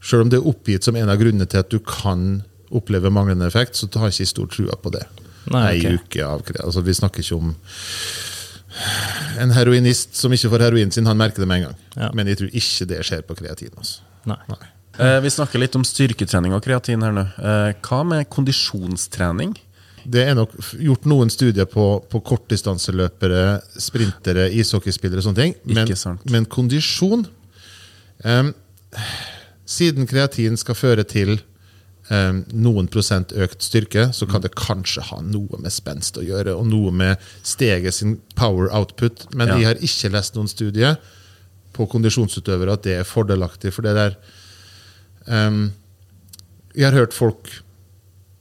Selv 0.00 0.24
om 0.24 0.30
det 0.32 0.38
er 0.38 0.48
oppgitt 0.48 0.86
som 0.88 0.96
en 0.96 1.12
av 1.12 1.20
grunnene 1.20 1.44
til 1.44 1.60
at 1.60 1.68
du 1.68 1.76
kan 1.84 2.40
oppleve 2.70 3.10
manglende 3.12 3.46
effekt, 3.50 3.76
så 3.76 3.88
har 3.96 4.10
jeg 4.10 4.20
ikke 4.20 4.32
stor 4.34 4.50
trua 4.52 4.76
på 4.80 4.92
det. 4.94 5.04
Nei, 5.50 5.64
Ei 5.72 5.94
ok. 5.94 6.04
uke 6.04 6.26
av 6.26 6.42
altså, 6.66 6.82
Vi 6.84 6.94
snakker 6.94 7.24
ikke 7.24 7.38
om 7.38 7.54
en 9.40 9.50
heroinist 9.50 10.14
som 10.18 10.32
ikke 10.32 10.50
får 10.52 10.62
heroin 10.68 10.92
sin, 10.94 11.08
han 11.08 11.18
merker 11.18 11.42
det 11.42 11.48
med 11.50 11.62
en 11.62 11.64
gang. 11.70 11.80
Ja. 11.96 12.10
Men 12.14 12.30
jeg 12.30 12.38
tror 12.40 12.52
ikke 12.60 12.86
det 12.92 13.00
skjer 13.08 13.24
på 13.26 13.36
kreatin. 13.40 13.72
Altså. 13.74 14.04
Nei. 14.30 14.38
Nei. 14.52 14.68
Eh, 15.00 15.16
vi 15.24 15.32
snakker 15.32 15.62
litt 15.62 15.74
om 15.78 15.84
styrketrening 15.86 16.54
og 16.54 16.62
kreatin 16.64 17.02
her 17.02 17.14
nå. 17.16 17.24
Eh, 17.40 17.72
hva 17.86 18.00
med 18.06 18.28
kondisjonstrening? 18.30 19.56
Det 20.00 20.22
er 20.30 20.36
nok 20.38 20.54
gjort 20.80 21.04
noen 21.10 21.30
studier 21.32 21.68
på, 21.68 21.86
på 22.08 22.22
kortdistanseløpere, 22.24 23.60
sprintere, 23.80 24.46
ishockeyspillere 24.56 25.20
og 25.20 25.28
sånne 25.28 25.42
ting. 25.42 25.58
Men, 25.68 25.84
Ikke 25.84 25.98
sant. 26.00 26.24
men 26.32 26.48
kondisjon 26.48 27.26
eh, 28.24 28.50
Siden 29.70 30.08
kreatin 30.10 30.56
skal 30.58 30.74
føre 30.74 31.04
til 31.06 31.36
em, 32.10 32.42
noen 32.52 32.88
prosent 32.90 33.32
økt 33.32 33.62
styrke, 33.62 34.08
så 34.16 34.26
kan 34.30 34.42
det 34.42 34.52
kanskje 34.58 35.02
ha 35.10 35.20
noe 35.22 35.60
med 35.62 35.72
spenst 35.72 36.18
å 36.18 36.24
gjøre, 36.26 36.56
og 36.58 36.66
noe 36.70 36.90
med 36.92 37.16
steget 37.46 37.94
sin 37.94 38.18
power 38.36 38.68
output. 38.74 39.26
Men 39.34 39.48
Ja. 39.48 39.56
de 39.56 39.64
har 39.64 39.74
ikke 39.80 40.10
lest 40.12 40.34
noen 40.34 40.48
studie 40.50 40.96
på 41.72 41.86
kondisjonsutøvere 41.88 42.72
at 42.74 42.82
det 42.82 42.96
er 42.98 43.04
fordelaktig. 43.08 43.72
For 43.72 43.82
det 43.86 43.94
der 43.94 44.16
um, 45.26 45.72
Jeg 46.74 46.90
har 46.90 46.98
hørt 47.00 47.12
folk 47.14 47.48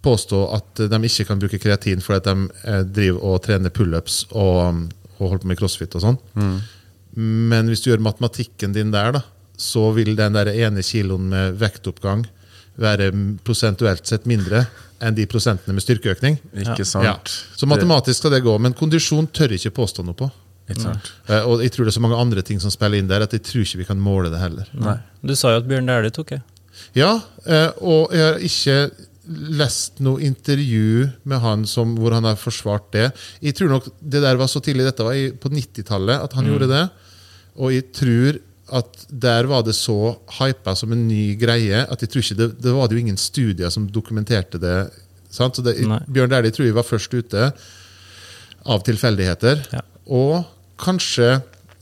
påstå 0.06 0.40
at 0.56 0.76
de 0.90 1.00
ikke 1.04 1.26
kan 1.28 1.40
bruke 1.42 1.60
kreatin 1.60 2.00
fordi 2.02 2.22
de 2.30 2.50
eh, 2.64 2.84
driver 2.88 3.24
og 3.26 3.42
trener 3.44 3.70
pullups 3.74 4.22
og, 4.32 4.86
og 5.20 5.24
holder 5.28 5.42
på 5.44 5.48
med 5.50 5.58
crossfit 5.60 5.96
og 5.98 6.02
sånn. 6.06 6.20
Men 7.20 7.68
hvis 7.68 7.82
du 7.84 7.90
gjør 7.90 8.00
matematikken 8.06 8.72
din 8.76 8.92
der, 8.94 9.12
da, 9.18 9.22
så 9.60 9.90
vil 9.98 10.14
den 10.16 10.38
der 10.38 10.48
ene 10.54 10.84
kiloen 10.86 11.26
med 11.34 11.58
vektoppgang 11.60 12.24
være 12.80 13.10
prosentuelt 13.46 14.08
sett 14.08 14.28
mindre 14.30 14.66
enn 15.04 15.16
de 15.16 15.26
prosentene 15.32 15.76
med 15.76 15.84
styrkeøkning. 15.84 16.38
Ikke 16.64 16.86
sant? 16.88 17.08
Ja. 17.08 17.16
Så 17.56 17.68
matematisk 17.70 18.20
skal 18.22 18.34
det 18.36 18.44
gå, 18.46 18.56
men 18.60 18.76
kondisjon 18.78 19.28
tør 19.36 19.54
ikke 19.56 19.72
påstå 19.80 20.04
noe 20.08 20.18
på. 20.20 20.28
Ikke 20.70 20.84
sant? 20.86 21.12
Eh, 21.28 21.44
Og 21.48 21.64
jeg 21.64 21.72
tror 21.74 21.88
det 21.88 21.94
er 21.94 21.98
så 21.98 22.04
mange 22.04 22.20
andre 22.20 22.44
ting 22.46 22.60
som 22.62 22.72
spiller 22.74 23.00
inn 23.02 23.08
der, 23.10 23.24
at 23.26 23.34
jeg 23.36 23.44
tror 23.48 23.64
ikke 23.66 23.82
vi 23.82 23.88
kan 23.90 24.02
måle 24.04 24.32
det 24.34 24.42
heller. 24.42 24.68
Nei. 24.78 24.98
Du 25.26 25.36
sa 25.36 25.54
jo 25.56 25.62
at 25.64 25.70
Bjørn 25.70 25.88
Dæhlie 25.90 26.14
tok 26.16 26.36
det. 26.36 26.42
Ja, 26.96 27.14
eh, 27.46 27.70
og 27.82 28.14
jeg 28.16 28.26
har 28.28 28.44
ikke 28.50 28.78
lest 29.60 30.00
noe 30.02 30.22
intervju 30.26 31.10
med 31.30 31.42
han 31.44 31.66
som, 31.70 31.96
hvor 32.00 32.16
han 32.16 32.26
har 32.26 32.38
forsvart 32.40 32.88
det. 32.96 33.10
Jeg 33.46 33.56
tror 33.58 33.70
nok 33.76 33.90
det 34.02 34.22
der 34.24 34.40
var 34.40 34.50
så 34.50 34.62
tidlig, 34.64 34.88
dette 34.88 35.06
var 35.06 35.18
på 35.42 35.52
90-tallet 35.54 36.24
at 36.26 36.34
han 36.38 36.48
gjorde 36.50 36.70
det. 36.72 36.86
Og 37.60 37.74
jeg 37.76 37.90
tror 37.94 38.40
at 38.76 39.06
der 39.10 39.48
var 39.50 39.64
det 39.66 39.76
så 39.78 40.16
hypa 40.40 40.76
som 40.78 40.94
en 40.96 41.08
ny 41.10 41.36
greie 41.40 41.84
at 41.86 42.02
jeg 42.04 42.12
tror 42.12 42.26
ikke 42.26 42.40
det, 42.40 42.50
det 42.64 42.74
var 42.76 42.90
det 42.90 42.98
jo 42.98 43.04
ingen 43.04 43.20
studier 43.20 43.74
som 43.74 43.88
dokumenterte 43.90 44.62
det. 44.62 44.78
Sant? 45.34 45.58
Så 45.58 45.66
det, 45.66 45.78
Bjørn 46.08 46.32
Dæhlie 46.32 46.54
tror 46.56 46.68
jeg 46.70 46.78
var 46.78 46.88
først 46.88 47.14
ute 47.14 47.52
av 48.70 48.84
tilfeldigheter. 48.86 49.64
Ja. 49.74 49.84
Og 50.10 50.44
kanskje 50.80 51.40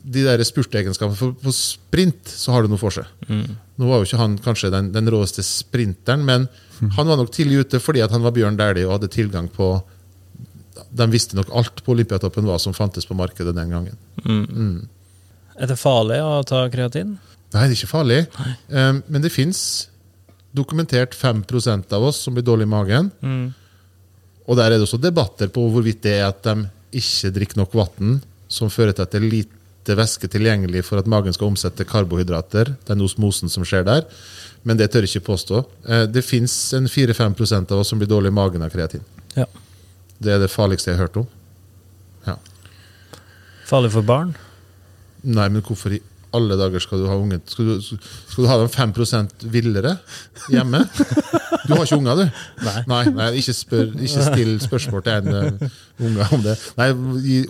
de 0.08 0.24
der 0.24 0.44
spurtegenskapene. 0.48 1.18
For 1.20 1.36
på 1.36 1.54
sprint 1.56 2.32
så 2.32 2.54
har 2.56 2.64
det 2.64 2.72
noe 2.72 2.82
for 2.82 2.96
seg. 2.96 3.08
Nå 3.28 3.90
var 3.90 4.02
jo 4.02 4.08
ikke 4.08 4.22
han 4.22 4.38
kanskje 4.44 4.72
den, 4.74 4.92
den 4.96 5.12
råeste 5.12 5.44
sprinteren, 5.46 6.24
men 6.28 6.48
han 6.96 7.10
var 7.10 7.20
nok 7.20 7.32
tidlig 7.34 7.66
ute 7.66 7.82
fordi 7.84 8.04
han 8.06 8.24
var 8.24 8.36
Bjørn 8.36 8.60
Dæhlie 8.60 8.88
og 8.88 8.98
hadde 8.98 9.12
tilgang 9.14 9.50
på 9.52 9.76
De 10.98 11.08
visste 11.10 11.36
nok 11.36 11.50
alt 11.58 11.82
på 11.84 11.92
Olympiatoppen 11.96 12.46
hva 12.48 12.60
som 12.62 12.76
fantes 12.76 13.08
på 13.10 13.18
markedet 13.18 13.56
den 13.58 13.74
gangen. 13.74 13.98
Er 15.58 15.70
det 15.72 15.78
farlig 15.82 16.20
å 16.22 16.42
ta 16.48 16.64
kreatin? 16.70 17.16
Nei, 17.54 17.62
det 17.64 17.72
er 17.72 17.78
ikke 17.78 17.90
farlig. 17.90 18.20
Um, 18.70 19.00
men 19.08 19.24
det 19.24 19.32
fins 19.34 19.62
dokumentert 20.58 21.16
5% 21.18 21.94
av 21.96 22.04
oss 22.10 22.20
som 22.26 22.36
blir 22.36 22.46
dårlig 22.46 22.68
i 22.68 22.72
magen. 22.72 23.12
Og 24.48 24.56
der 24.58 24.72
er 24.72 24.78
det 24.78 24.86
også 24.88 25.00
debatter 25.02 25.50
på 25.54 25.66
hvorvidt 25.74 26.02
det 26.06 26.16
er 26.22 26.28
at 26.30 26.42
de 26.46 26.68
ikke 26.98 27.32
drikker 27.36 27.60
nok 27.60 27.76
vann, 27.78 28.18
som 28.50 28.72
fører 28.72 28.96
til 28.96 29.04
at 29.06 29.12
det 29.14 29.20
er 29.20 29.28
lite 29.28 29.98
væske 29.98 30.30
tilgjengelig 30.32 30.86
for 30.88 31.00
at 31.02 31.10
magen 31.10 31.36
skal 31.36 31.50
omsette 31.52 31.86
karbohydrater. 31.88 32.74
Den 32.88 33.04
osmosen 33.06 33.52
som 33.52 33.66
skjer 33.68 33.86
der. 33.88 34.06
Men 34.68 34.80
det 34.80 34.90
tør 34.92 35.06
jeg 35.06 35.14
ikke 35.18 35.30
påstå. 35.34 35.62
Eh, 35.88 36.06
Det 36.12 36.24
fins 36.26 36.54
4-5% 36.74 37.72
av 37.72 37.80
oss 37.84 37.92
som 37.94 38.00
blir 38.00 38.10
dårlig 38.10 38.32
i 38.34 38.36
magen 38.36 38.64
av 38.66 38.72
kreatin. 38.74 39.04
Ja. 39.36 39.46
Det 40.20 40.34
er 40.34 40.40
det 40.42 40.50
farligste 40.52 40.92
jeg 40.92 40.98
har 40.98 41.08
hørt 41.08 41.20
om. 41.22 41.28
Ja. 42.26 42.36
Farlig 43.68 43.92
for 43.94 44.02
barn? 44.02 44.34
Nei, 45.24 45.50
men 45.50 45.64
hvorfor 45.66 45.96
i 45.98 46.02
alle 46.36 46.58
dager 46.60 46.84
skal 46.84 47.02
du 47.02 47.08
ha 47.10 47.16
ungen 47.18 47.42
Skal 47.48 47.70
du, 47.70 47.76
skal 47.82 48.44
du 48.44 48.50
ha 48.50 48.58
dem 48.60 48.72
5% 48.72 49.46
villere 49.54 49.96
hjemme? 50.52 50.84
Du 51.68 51.74
har 51.74 51.84
ikke 51.84 51.98
unger, 52.00 52.22
du? 52.22 52.42
Nei. 52.64 53.04
nei, 53.12 53.30
ikke, 53.42 53.56
spør, 53.56 53.90
ikke 54.00 54.26
still 54.30 54.54
spørsmål 54.64 55.04
til 55.04 55.18
en 55.18 55.58
uh, 55.60 55.78
unge 56.08 56.28
om 56.38 56.44
det. 56.46 56.54
Nei, 56.78 56.88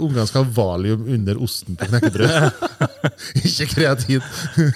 Ungene 0.02 0.26
skal 0.30 0.46
ha 0.46 0.54
valium 0.58 1.06
under 1.14 1.42
osten 1.46 1.78
på 1.78 1.86
knekkebrød. 1.92 2.64
ikke 3.46 3.68
kreatin. 3.76 4.26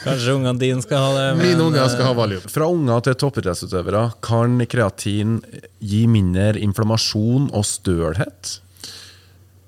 Kanskje 0.03 0.35
ungene 0.35 0.61
dine 0.61 0.85
skal 0.85 1.01
ha 1.07 1.13
det? 1.15 1.27
men, 1.39 1.45
Mine 1.47 1.65
unger 1.71 1.89
skal 1.89 2.05
ha 2.05 2.13
eh, 2.13 2.19
valium. 2.21 2.45
Fra 2.53 2.69
unger 2.69 3.05
til 3.07 3.17
toppidrettsutøvere, 3.23 4.03
kan 4.21 4.61
kreatin 4.69 5.39
gi 5.81 6.03
mindre 6.11 6.53
inflammasjon 6.61 7.49
og 7.49 7.65
stølhet? 7.65 8.59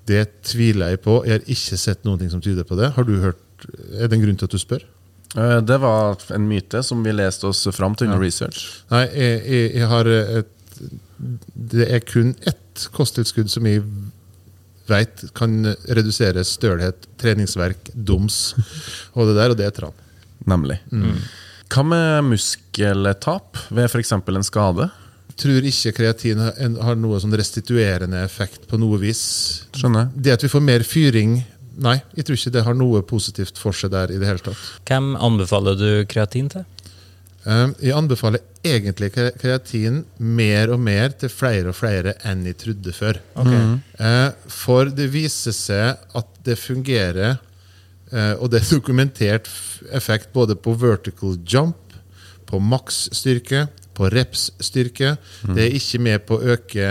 Det 0.06 0.24
tviler 0.44 0.94
jeg 0.94 1.00
på. 1.04 1.20
Jeg 1.24 1.38
har 1.38 1.46
ikke 1.56 1.78
sett 1.80 2.04
noen 2.04 2.20
ting 2.20 2.30
som 2.32 2.42
tyder 2.44 2.66
på 2.68 2.76
det. 2.80 2.92
Har 2.96 3.06
du 3.08 3.14
hørt, 3.22 3.40
Er 3.96 4.08
det 4.08 4.18
en 4.18 4.24
grunn 4.26 4.36
til 4.36 4.44
at 4.50 4.52
du 4.52 4.58
spør? 4.60 4.82
Eh, 5.36 5.60
Det 5.64 5.78
var 5.80 6.18
en 6.34 6.48
myte 6.48 6.82
som 6.84 7.02
vi 7.04 7.12
leste 7.12 7.46
oss 7.48 7.62
fram 7.72 7.94
til 7.96 8.08
under 8.10 8.20
research. 8.20 8.82
Nei, 8.90 9.06
jeg, 9.14 9.38
jeg, 9.48 9.70
jeg 9.80 9.88
har 9.88 10.10
et 10.10 10.50
Det 11.54 11.86
er 11.88 12.00
kun 12.04 12.34
ett 12.46 12.88
kosttilskudd 12.92 13.48
som 13.48 13.64
jeg 13.66 13.84
vet 14.90 15.22
kan 15.34 15.62
redusere 15.88 16.42
stølhet, 16.44 17.06
treningsverk, 17.22 17.92
doms 17.94 18.54
og 19.14 19.30
det 19.30 19.36
der, 19.38 19.50
og 19.54 19.56
det 19.56 19.66
er 19.68 19.70
tran. 19.76 19.94
Nemlig. 20.50 20.80
Hva 21.72 21.84
med 21.86 22.26
muskeltap 22.28 23.56
ved 23.70 23.86
f.eks. 23.88 24.12
en 24.12 24.44
skade? 24.44 24.90
Tror 25.40 25.66
ikke 25.66 25.92
kreatin 25.96 26.38
har, 26.38 26.98
noe 27.00 27.18
sånn 27.22 27.34
restituerende 27.34 28.20
effekt 28.22 28.68
på 28.70 28.78
noe 28.78 29.00
vis. 29.02 29.24
Skjønner. 29.74 30.12
Det 30.14 30.36
at 30.36 30.44
vi 30.46 30.52
får 30.52 30.64
mer 30.64 30.86
fyring 30.86 31.40
Nei, 31.74 31.96
jeg 32.14 32.28
tror 32.28 32.36
ikke 32.38 32.50
det 32.54 32.60
har 32.68 32.76
noe 32.78 33.00
positivt 33.02 33.56
for 33.58 33.74
seg 33.74 33.90
der 33.90 34.12
i 34.14 34.18
det 34.20 34.28
hele 34.28 34.38
tatt. 34.38 34.60
Hvem 34.86 35.16
anbefaler 35.18 35.74
du 35.74 35.88
kreatin 36.06 36.46
til? 36.52 36.62
Um, 37.44 37.74
Jeg 37.82 37.96
anbefaler 37.98 38.44
egentlig 38.64 39.10
kreatin 39.12 40.04
mer 40.16 40.70
og 40.72 40.80
mer 40.80 41.12
til 41.18 41.32
flere 41.34 41.72
og 41.72 41.76
flere 41.76 42.14
enn 42.24 42.46
jeg 42.48 42.56
trodde 42.62 42.94
før. 42.96 43.18
Eh, 43.36 44.30
For 44.48 44.88
det 44.88 45.10
viser 45.12 45.52
seg 45.52 45.98
at 46.16 46.30
det 46.46 46.56
fungerer, 46.62 47.40
eh, 48.12 48.32
og 48.38 48.48
det 48.54 48.62
er 48.62 48.70
dokumentert 48.78 49.50
effekt 49.92 50.32
både 50.32 50.56
på 50.56 50.72
vertical 50.80 51.36
jump, 51.44 51.76
på 52.46 52.60
maksstyrke, 52.62 53.66
på 53.94 54.08
repsstyrke. 54.12 55.16
Det 55.54 55.62
er 55.64 55.76
ikke 55.78 56.00
med 56.02 56.26
på 56.28 56.38
å 56.38 56.54
øke 56.56 56.88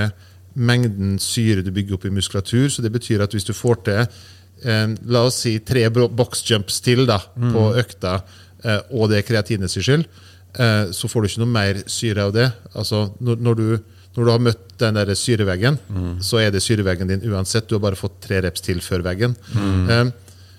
mengden 0.54 1.18
syre 1.22 1.64
du 1.66 1.72
bygger 1.74 1.98
opp 1.98 2.06
i 2.08 2.14
muskulatur, 2.14 2.70
så 2.70 2.84
det 2.86 2.94
betyr 2.94 3.24
at 3.26 3.34
hvis 3.34 3.48
du 3.48 3.54
får 3.58 3.82
til 3.88 4.02
eh, 4.04 4.86
la 5.10 5.24
oss 5.28 5.42
si 5.46 5.56
tre 5.66 5.88
boxjumps 5.90 6.80
til 6.86 7.08
da, 7.10 7.20
på 7.34 7.72
økta, 7.82 8.20
eh, 8.64 8.82
og 8.94 9.10
det 9.12 9.22
er 9.22 9.28
kreatinets 9.28 9.78
skyld, 9.80 10.06
eh, 10.54 10.94
så 10.94 11.10
får 11.10 11.22
du 11.24 11.32
ikke 11.32 11.44
noe 11.46 11.56
mer 11.56 11.82
syre 11.90 12.28
av 12.28 12.36
det. 12.36 12.50
Altså, 12.74 13.08
når, 13.20 13.42
når, 13.48 13.62
du, 13.62 13.96
når 14.18 14.28
du 14.30 14.34
har 14.36 14.46
møtt 14.50 14.68
den 14.84 15.00
der 15.00 15.14
syreveggen, 15.18 15.80
så 16.22 16.42
er 16.44 16.54
det 16.54 16.62
syreveggen 16.66 17.10
din 17.10 17.26
uansett. 17.32 17.70
Du 17.70 17.78
har 17.78 17.86
bare 17.86 18.00
fått 18.00 18.22
tre 18.26 18.42
reps 18.46 18.64
til 18.66 18.82
før 18.84 19.06
veggen. 19.06 19.36
Mm. 19.54 20.12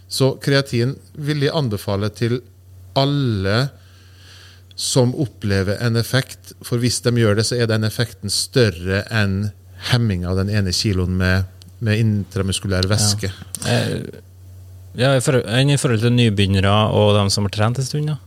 så 0.09 0.35
kreatin 0.43 0.95
vil 1.27 1.43
jeg 1.43 1.55
anbefale 1.57 2.11
til 2.15 2.39
alle 2.99 3.57
som 4.75 5.15
opplever 5.15 5.79
en 5.85 5.97
effekt. 5.97 6.53
For 6.67 6.83
hvis 6.83 7.01
de 7.05 7.13
gjør 7.21 7.39
det, 7.39 7.47
så 7.47 7.59
er 7.61 7.71
den 7.71 7.87
effekten 7.87 8.33
større 8.33 9.05
enn 9.15 9.51
hemming 9.91 10.25
av 10.27 10.39
den 10.41 10.51
ene 10.51 10.73
kiloen 10.75 11.17
med, 11.21 11.45
med 11.85 12.01
intramuskulær 12.01 12.89
væske. 12.91 13.33
Eh, 13.69 13.99
Ja, 14.95 15.09
enn 15.19 15.73
i 15.75 15.77
forhold 15.81 16.05
til 16.05 16.13
nybegynnere 16.15 16.71
og 16.95 17.17
dem 17.17 17.31
som 17.33 17.49
har 17.49 17.55
trent 17.55 17.81
en 17.83 17.87
stund, 17.87 18.13
da. 18.13 18.21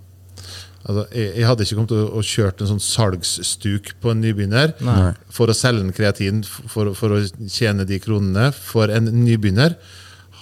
Altså, 0.88 1.04
jeg, 1.16 1.30
jeg 1.36 1.48
hadde 1.48 1.64
ikke 1.66 1.78
kommet 1.78 1.92
til 1.94 2.02
å, 2.02 2.10
å 2.20 2.24
kjørt 2.24 2.62
en 2.64 2.70
sånn 2.74 2.84
salgsstuk 2.84 3.94
på 4.04 4.12
en 4.12 4.22
nybegynner 4.24 4.74
Nei. 4.88 5.10
for 5.34 5.52
å 5.52 5.56
selge 5.56 5.84
en 5.84 5.96
kreatin 5.96 6.44
for, 6.48 6.94
for 6.96 7.16
å 7.16 7.22
tjene 7.52 7.88
de 7.88 8.00
kronene. 8.04 8.50
For 8.56 8.92
en 8.94 9.10
nybegynner 9.24 9.76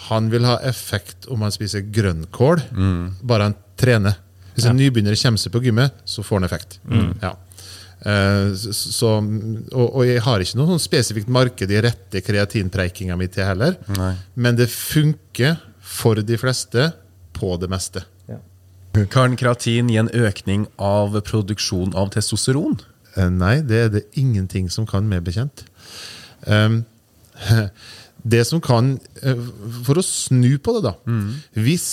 han 0.08 0.30
vil 0.34 0.46
ha 0.46 0.60
effekt 0.70 1.26
om 1.34 1.42
han 1.46 1.54
spiser 1.54 1.86
grønnkål, 1.94 2.62
bare 3.26 3.48
han 3.50 3.58
trener. 3.80 4.20
Hvis 4.56 4.70
en 4.70 4.80
nybegynner 4.80 5.18
kommer 5.20 5.42
seg 5.42 5.54
på 5.54 5.62
gymmet, 5.66 5.98
så 6.08 6.24
får 6.24 6.40
han 6.40 6.48
effekt. 6.48 6.80
Ja. 7.22 7.36
Eh, 8.06 8.50
så, 8.56 9.12
og, 9.20 9.86
og 9.86 10.02
jeg 10.08 10.24
har 10.24 10.44
ikke 10.44 10.60
noe 10.60 10.74
sånn 10.74 10.84
spesifikt 10.84 11.32
marked 11.32 11.72
i 11.72 11.80
rette 11.84 12.24
kreatinpreikinga 12.24 13.18
mi 13.20 13.28
til 13.32 13.48
heller. 13.50 13.78
Nei. 13.98 14.14
Men 14.40 14.60
det 14.60 14.70
funker 14.72 15.58
for 15.86 16.22
de 16.24 16.38
fleste 16.40 16.90
på 17.36 17.56
det 17.62 17.72
meste. 17.72 18.06
Kan 19.12 19.36
kreatin 19.36 19.90
gi 19.92 19.98
en 20.00 20.12
økning 20.16 20.70
av 20.80 21.18
produksjon 21.28 21.96
av 22.00 22.14
testosteron? 22.14 22.78
Eh, 23.16 23.30
Nei, 23.32 23.58
det 23.68 23.80
er 23.82 23.90
det 23.92 24.06
ingenting 24.20 24.70
som 24.72 24.88
kan 24.88 25.08
meg 25.10 25.26
bekjent. 25.26 25.66
Um, 26.48 26.84
det 28.36 28.44
som 28.48 28.62
kan 28.64 28.96
eh, 29.24 29.40
For 29.88 29.98
å 29.98 30.04
snu 30.06 30.56
på 30.62 30.78
det, 30.78 30.92
da. 30.92 30.96
Hvis 31.58 31.88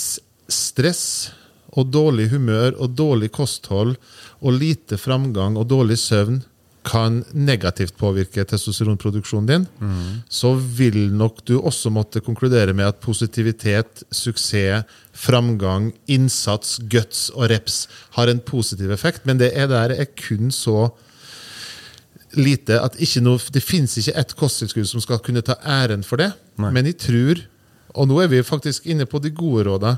stress 0.51 1.33
og 1.73 1.91
dårlig 1.93 2.29
humør 2.31 2.75
og 2.77 2.95
dårlig 2.97 3.31
kosthold 3.33 3.95
og 4.41 4.57
lite 4.59 4.97
framgang 5.01 5.57
og 5.57 5.69
dårlig 5.71 5.97
søvn 5.97 6.43
kan 6.83 7.21
negativt 7.31 7.95
påvirke 7.95 8.43
testosteronproduksjonen 8.43 9.47
din, 9.47 9.67
så 10.27 10.49
vil 10.53 11.13
nok 11.15 11.39
du 11.47 11.53
også 11.61 11.89
måtte 11.95 12.19
konkludere 12.19 12.73
med 12.75 12.89
at 12.89 12.99
positivitet, 12.99 14.03
suksess, 14.11 14.83
framgang, 15.15 15.93
innsats, 16.11 16.81
guts 16.91 17.29
og 17.31 17.47
reps 17.53 17.87
har 18.17 18.27
en 18.27 18.43
positiv 18.43 18.91
effekt, 18.91 19.23
men 19.25 19.39
det 19.39 19.53
er 19.55 19.71
der 19.71 19.95
er 19.95 20.11
kun 20.27 20.51
så 20.51 20.89
lite 22.35 22.81
at 22.81 22.99
ikke 22.99 23.21
noe, 23.23 23.39
det 23.53 23.63
finnes 23.63 23.95
ikke 24.01 24.17
ett 24.19 24.35
kosttilskudd 24.35 24.89
som 24.89 25.01
skal 25.03 25.21
kunne 25.23 25.43
ta 25.45 25.55
æren 25.63 26.03
for 26.03 26.19
det. 26.19 26.33
Men 26.75 26.85
jeg 26.89 26.97
tror, 26.99 27.43
og 27.93 28.07
nå 28.09 28.21
er 28.23 28.27
vi 28.31 28.41
faktisk 28.43 28.87
inne 28.89 29.05
på 29.05 29.19
de 29.21 29.29
gode 29.29 29.63
råda, 29.67 29.97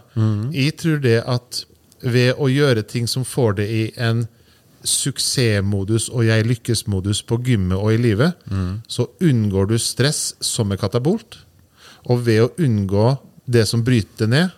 jeg 0.53 0.75
tror 0.77 0.99
det 1.03 1.21
at 1.25 1.65
ved 2.03 2.35
å 2.37 2.49
gjøre 2.51 2.83
ting 2.83 3.07
som 3.07 3.23
får 3.25 3.53
det 3.61 3.67
i 3.71 3.83
en 3.97 4.25
suksessmodus 4.85 6.09
og 6.13 6.25
jeg 6.27 6.45
lykkes-modus 6.45 7.23
på 7.25 7.39
gymmet 7.41 7.77
og 7.79 7.93
i 7.93 7.97
livet, 7.97 8.35
så 8.87 9.07
unngår 9.23 9.71
du 9.71 9.77
stress 9.81 10.35
som 10.39 10.71
er 10.71 10.77
katabolt. 10.77 11.39
Og 12.05 12.21
ved 12.27 12.43
å 12.43 12.51
unngå 12.61 13.17
det 13.49 13.63
som 13.65 13.81
bryter 13.83 14.25
det 14.25 14.29
ned, 14.29 14.49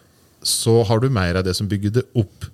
så 0.44 0.84
har 0.84 1.00
du 1.00 1.08
mer 1.10 1.36
av 1.40 1.46
det 1.48 1.54
som 1.56 1.68
bygger 1.68 1.94
det 1.96 2.04
opp. 2.20 2.46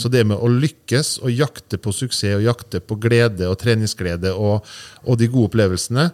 Så 0.00 0.08
det 0.08 0.24
med 0.26 0.40
å 0.40 0.48
lykkes 0.48 1.18
og 1.22 1.32
jakte 1.34 1.78
på 1.82 1.92
suksess 1.92 2.38
og 2.38 2.44
jakte 2.46 2.80
på 2.80 2.96
glede 3.00 3.48
og 3.50 3.58
treningsglede 3.60 4.32
og, 4.32 4.66
og 5.04 5.18
de 5.20 5.28
gode 5.30 5.50
opplevelsene, 5.52 6.08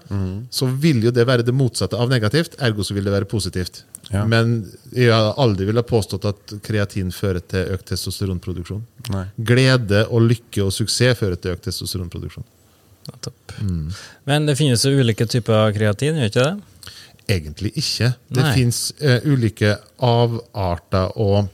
så 0.51 0.69
vil 0.69 1.05
jo 1.07 1.13
det 1.15 1.27
være 1.29 1.47
det 1.47 1.55
motsatte 1.57 1.99
av 2.01 2.11
negativt, 2.13 2.59
ergo 2.59 2.85
så 2.85 2.97
vil 2.97 3.07
det 3.07 3.15
være 3.15 3.31
positivt. 3.31 3.85
Ja. 4.11 4.25
Men 4.29 4.57
jeg 4.93 5.13
har 5.13 5.33
aldri 5.41 5.69
ville 5.69 5.85
påstått 5.87 6.27
at 6.29 6.57
kreatin 6.65 7.13
fører 7.15 7.41
til 7.41 7.73
økt 7.75 7.89
testosteronproduksjon. 7.93 8.83
Nei. 9.15 9.25
Glede 9.37 10.05
og 10.11 10.27
lykke 10.29 10.67
og 10.67 10.75
suksess 10.75 11.19
fører 11.21 11.41
til 11.41 11.57
økt 11.57 11.69
testosteronproduksjon. 11.69 12.47
Mm. 13.61 13.91
Men 14.29 14.47
det 14.49 14.57
finnes 14.59 14.85
jo 14.85 14.95
ulike 14.97 15.27
typer 15.29 15.75
kreatin, 15.77 16.21
gjør 16.21 16.31
ikke 16.33 16.47
det? 16.47 16.93
Egentlig 17.35 17.73
ikke. 17.81 18.11
Det 18.37 18.47
fins 18.57 18.81
uh, 19.01 19.21
ulike 19.25 19.77
avarter 20.05 21.15
og 21.21 21.47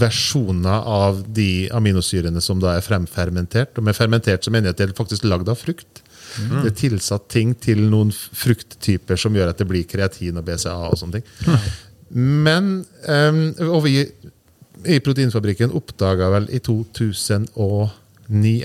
versjoner 0.00 0.84
av 0.88 1.22
de 1.34 1.68
aminosyrene 1.74 2.40
som 2.44 2.60
da 2.62 2.76
er 2.76 2.84
fremfermentert. 2.84 3.76
Og 3.78 3.86
med 3.86 3.96
fermentert 3.96 4.44
så 4.46 4.52
mener 4.54 4.70
jeg 4.70 4.76
at 4.76 4.82
det 4.82 4.88
er 4.90 4.96
faktisk 4.98 5.26
lagd 5.28 5.48
av 5.52 5.58
frukt. 5.60 6.02
Det 6.38 6.66
er 6.70 6.76
tilsatt 6.76 7.28
ting 7.32 7.54
til 7.56 7.80
noen 7.90 8.10
frukttyper 8.12 9.16
som 9.18 9.34
gjør 9.36 9.48
at 9.54 9.58
det 9.62 9.66
blir 9.70 9.86
kreatin 9.88 10.36
og 10.38 10.44
BCA 10.46 10.74
og 10.90 10.98
sånne 11.00 11.20
ting. 11.20 11.62
Men 12.14 12.68
um, 13.08 13.40
Og 13.72 13.82
vi 13.84 13.94
i 14.88 14.98
Proteinfabrikken 15.02 15.72
oppdaga 15.74 16.28
vel 16.36 16.46
i 16.54 16.60
2009 16.62 17.48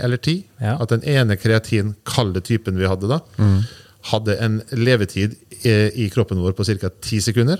eller 0.03 0.19
2010 0.21 0.43
Ja. 0.61 0.75
at 0.79 0.89
den 0.93 1.03
ene 1.09 1.37
kreatin, 1.39 1.95
kalde 2.05 2.41
typen 2.45 2.77
vi 2.77 2.85
hadde 2.87 3.09
da, 3.09 3.19
hadde 4.11 4.35
en 4.43 4.59
levetid 4.75 5.35
eh, 5.63 5.89
i 5.95 6.09
kroppen 6.13 6.41
vår 6.43 6.53
på 6.57 6.65
ca. 6.67 6.89
10 7.01 7.21
sekunder. 7.31 7.59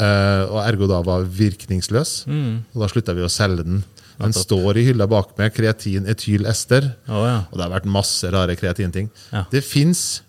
Eh, 0.00 0.42
og 0.48 0.60
ergo 0.64 0.88
da 0.88 1.00
var 1.04 1.26
virkningsløs. 1.28 2.12
Og 2.30 2.78
da 2.82 2.88
slutta 2.90 3.16
vi 3.16 3.26
å 3.26 3.32
selge 3.32 3.66
den. 3.66 3.82
Den 4.20 4.34
står 4.36 4.76
i 4.80 4.86
hylla 4.90 5.06
bak 5.08 5.32
meg. 5.38 5.52
Kreatin, 5.56 6.08
etyl, 6.10 6.46
ester. 6.48 6.90
Å 7.08 7.20
ja. 7.24 7.36
Og 7.50 7.56
det 7.56 7.66
har 7.66 7.72
vært 7.72 7.88
masse 7.90 8.28
rare 8.32 8.56
kreatinting. 8.58 9.10
Ja. 9.32 9.46
Det 9.52 9.62
fins 9.64 10.22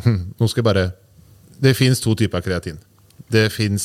Nå 0.06 0.46
skal 0.48 0.62
jeg 0.62 0.64
bare 0.64 0.86
Det 1.60 1.74
fins 1.76 2.00
to 2.00 2.14
typer 2.16 2.40
kreatin. 2.44 2.78
Det 3.30 3.50
fins 3.52 3.84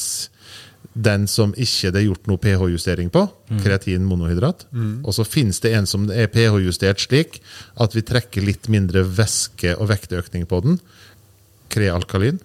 den 0.95 1.25
som 1.27 1.51
ikke 1.59 1.89
det 1.91 1.99
er 1.99 2.05
gjort 2.05 2.27
noe 2.29 2.39
pH-justering 2.39 3.09
på, 3.11 3.25
kreatin 3.59 4.05
monohydrat. 4.07 4.61
Og 5.03 5.11
så 5.17 5.25
fins 5.27 5.59
det 5.59 5.73
en 5.75 5.88
som 5.89 6.05
er 6.13 6.29
pH-justert 6.31 7.01
slik 7.03 7.41
at 7.83 7.97
vi 7.97 8.03
trekker 8.05 8.45
litt 8.45 8.69
mindre 8.71 9.03
væske- 9.03 9.75
og 9.75 9.89
vektøkning 9.91 10.45
på 10.47 10.61
den. 10.63 10.79
Krealkalin. 11.73 12.39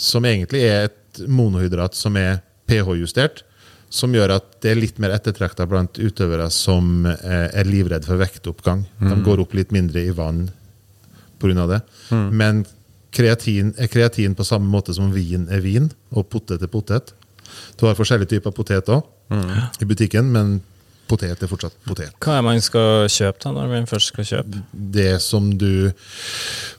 Som 0.00 0.24
egentlig 0.24 0.64
er 0.64 0.88
et 0.88 0.96
monohydrat 1.26 1.96
som 1.96 2.16
er 2.20 2.40
pH-justert. 2.68 3.42
Som 3.92 4.14
gjør 4.16 4.34
at 4.34 4.48
det 4.64 4.72
er 4.72 4.80
litt 4.80 4.96
mer 5.02 5.14
ettertrakta 5.14 5.66
blant 5.70 5.98
utøvere 5.98 6.48
som 6.50 7.06
eh, 7.06 7.46
er 7.54 7.68
livredd 7.68 8.06
for 8.08 8.18
vektoppgang. 8.20 8.82
De 8.98 9.18
går 9.24 9.44
opp 9.44 9.54
litt 9.54 9.70
mindre 9.74 10.02
i 10.02 10.14
vann 10.14 10.48
pga. 11.38 11.66
det. 11.70 11.80
Men 12.10 12.64
kreatin 13.14 13.72
er 13.78 13.90
kreatin 13.92 14.34
på 14.36 14.44
samme 14.44 14.68
måte 14.68 14.94
som 14.96 15.12
vin 15.14 15.46
er 15.52 15.62
vin, 15.64 15.90
og 16.10 16.28
potet 16.32 16.62
er 16.62 16.72
potet. 16.72 17.14
Du 17.78 17.86
har 17.86 17.96
forskjellige 17.96 18.36
typer 18.36 18.54
potet 18.54 18.90
òg 18.92 19.06
i 19.80 19.86
butikken, 19.88 20.32
men 20.34 20.58
potet 21.08 21.42
er 21.42 21.50
fortsatt 21.50 21.76
potet. 21.86 22.14
Hva 22.22 22.38
er 22.38 22.44
man 22.46 22.60
skal 22.64 23.06
kjøpe 23.12 23.42
da, 23.44 23.52
når 23.54 23.70
man 23.72 23.88
først 23.90 24.12
skal 24.12 24.26
kjøpe? 24.28 24.62
Det 24.72 25.12
som 25.24 25.48
du 25.58 25.90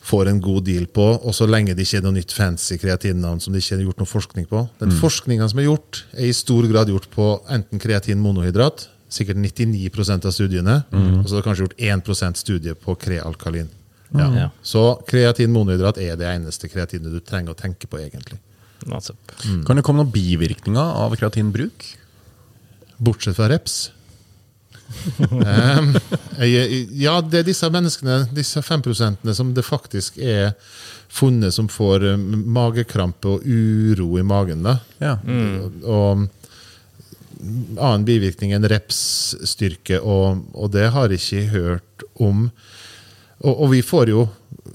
får 0.07 0.31
en 0.31 0.41
god 0.43 0.67
deal 0.67 0.87
på, 0.91 1.07
og 1.17 1.35
så 1.35 1.47
lenge 1.49 1.75
det 1.75 1.87
ikke 1.87 2.01
er 2.01 2.05
noe 2.07 2.17
nytt 2.17 2.35
fancy 2.35 2.77
kreatinnavn 2.81 3.41
som 3.43 3.55
det 3.55 3.63
ikke 3.63 3.79
er 3.79 3.85
gjort 3.87 4.03
noe 4.03 4.11
forskning 4.11 4.49
på. 4.51 4.65
Den 4.81 4.93
forskninga 4.99 5.49
som 5.51 5.63
er 5.63 5.69
gjort, 5.69 6.03
er 6.15 6.29
i 6.29 6.35
stor 6.35 6.67
grad 6.71 6.91
gjort 6.93 7.09
på 7.13 7.31
enten 7.53 7.81
kreatin 7.83 8.21
monohydrat, 8.23 8.87
sikkert 9.11 9.39
99% 9.39 10.27
av 10.27 10.35
studiene, 10.35 10.81
og 10.91 11.27
så 11.27 11.37
er 11.37 11.39
det 11.39 11.45
kanskje 11.47 11.67
gjort 11.67 12.17
1 12.27 12.41
studie 12.43 12.75
på 12.75 12.95
krealkalin. 12.99 13.69
Ja. 14.15 14.27
Ja. 14.35 14.49
Så 14.63 14.83
kreatin 15.07 15.51
monohydrat 15.51 15.99
er 15.99 16.15
det 16.19 16.27
eneste 16.29 16.69
kreatinet 16.71 17.11
du 17.11 17.19
trenger 17.19 17.55
å 17.55 17.59
tenke 17.59 17.89
på, 17.91 17.99
egentlig. 17.99 18.39
Mm. 18.87 19.63
Kan 19.67 19.79
det 19.79 19.83
komme 19.83 20.03
noen 20.03 20.13
bivirkninger 20.13 20.99
av 21.01 21.15
kreatinbruk? 21.19 21.87
Bortsett 22.97 23.35
fra 23.37 23.49
reps. 23.51 23.89
Jeg- 26.37 26.87
ja, 27.01 27.19
det 27.21 27.39
er 27.39 27.43
disse 27.47 27.69
menneskene, 27.73 28.27
disse 28.33 28.61
5 28.61 29.33
som 29.33 29.53
det 29.53 29.65
faktisk 29.65 30.17
er 30.19 30.53
funnet 31.09 31.53
som 31.53 31.67
får 31.71 32.03
eh, 32.13 32.17
magekrampe 32.17 33.25
og 33.37 33.45
uro 33.45 34.17
i 34.19 34.23
magen. 34.23 34.63
da. 34.63 34.77
Ja. 34.99 35.17
Og 35.83 36.27
annen 37.77 38.05
bivirkning 38.07 38.53
enn 38.55 38.65
repsstyrke, 38.67 39.99
og, 40.01 40.43
og 40.57 40.71
det 40.73 40.89
har 40.91 41.09
jeg 41.13 41.19
ikke 41.21 41.49
hørt 41.53 42.03
om. 42.19 42.47
Og, 43.43 43.53
og 43.53 43.71
vi 43.75 43.81
får 43.85 44.09
jo 44.13 44.27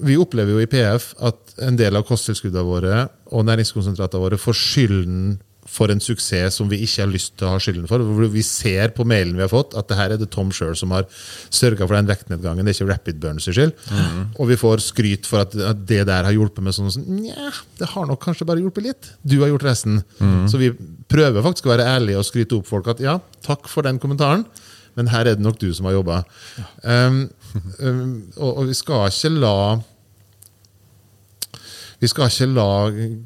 vi 0.03 0.15
opplever 0.17 0.55
jo 0.55 0.59
i 0.63 0.67
PF 0.67 1.11
at 1.21 1.53
en 1.61 1.75
del 1.77 1.95
av 1.95 2.05
kosttilskuddene 2.07 2.63
våre 2.65 3.01
og 3.31 3.43
næringskonsentratene 3.45 4.23
våre 4.23 4.39
får 4.41 4.55
skylden 4.57 5.35
for 5.69 5.91
en 5.93 6.01
suksess 6.03 6.57
som 6.59 6.69
vi 6.71 6.81
ikke 6.85 7.03
har 7.03 7.11
lyst 7.11 7.35
til 7.39 7.47
å 7.47 7.53
ha 7.53 7.61
skylden 7.61 7.87
for. 7.89 8.03
Vi 8.33 8.43
ser 8.45 8.93
på 8.95 9.05
mailen 9.07 9.35
vi 9.37 9.45
har 9.45 9.51
fått 9.51 9.75
at 9.79 9.87
det 9.89 9.97
her 9.99 10.15
er 10.15 10.21
det 10.21 10.29
Tom 10.33 10.51
sjøl 10.53 10.75
som 10.77 10.93
har 10.95 11.07
sørga 11.53 11.85
for 11.85 11.95
den 11.97 12.09
vektnedgangen. 12.09 12.65
Det 12.65 12.73
er 12.73 12.77
ikke 12.79 12.89
Rapid 12.91 13.21
Burns 13.23 13.47
skyld. 13.47 13.73
Mm. 13.91 14.19
Og 14.37 14.51
vi 14.51 14.59
får 14.59 14.83
skryt 14.85 15.29
for 15.29 15.45
at, 15.45 15.55
det 15.87 16.03
der 16.09 16.27
har 16.27 16.35
hjulpet 16.35 16.65
med 16.65 16.75
sånn 16.75 16.91
sånn. 16.93 17.07
Nja, 17.21 17.53
det 17.79 17.89
har 17.93 18.09
nok 18.09 18.21
kanskje 18.23 18.47
bare 18.49 18.63
hjulpet 18.63 18.87
litt. 18.89 19.13
Du 19.23 19.39
har 19.41 19.51
gjort 19.53 19.67
resten. 19.67 20.01
Så 20.51 20.59
vi 20.61 20.73
prøver 21.11 21.45
faktisk 21.45 21.69
å 21.69 21.73
være 21.73 21.87
ærlige 21.95 22.19
og 22.19 22.27
skryte 22.27 22.59
opp 22.59 22.69
folk 22.69 22.91
at 22.93 23.01
ja, 23.03 23.17
takk 23.45 23.69
for 23.71 23.85
den 23.85 24.01
kommentaren, 24.01 24.45
men 24.97 25.09
her 25.09 25.25
er 25.25 25.37
det 25.37 25.45
nok 25.45 25.57
du 25.61 25.71
som 25.73 25.87
har 25.89 25.95
jobba. 25.97 26.21
Um, 26.83 27.23
um, 27.79 28.13
og, 28.37 28.51
og 28.51 28.69
vi 28.69 28.77
skal 28.77 29.09
ikke 29.09 29.33
la 29.41 29.55
vi 32.03 32.09
skal 32.11 32.27
ikke 32.27 32.49
la 32.51 32.69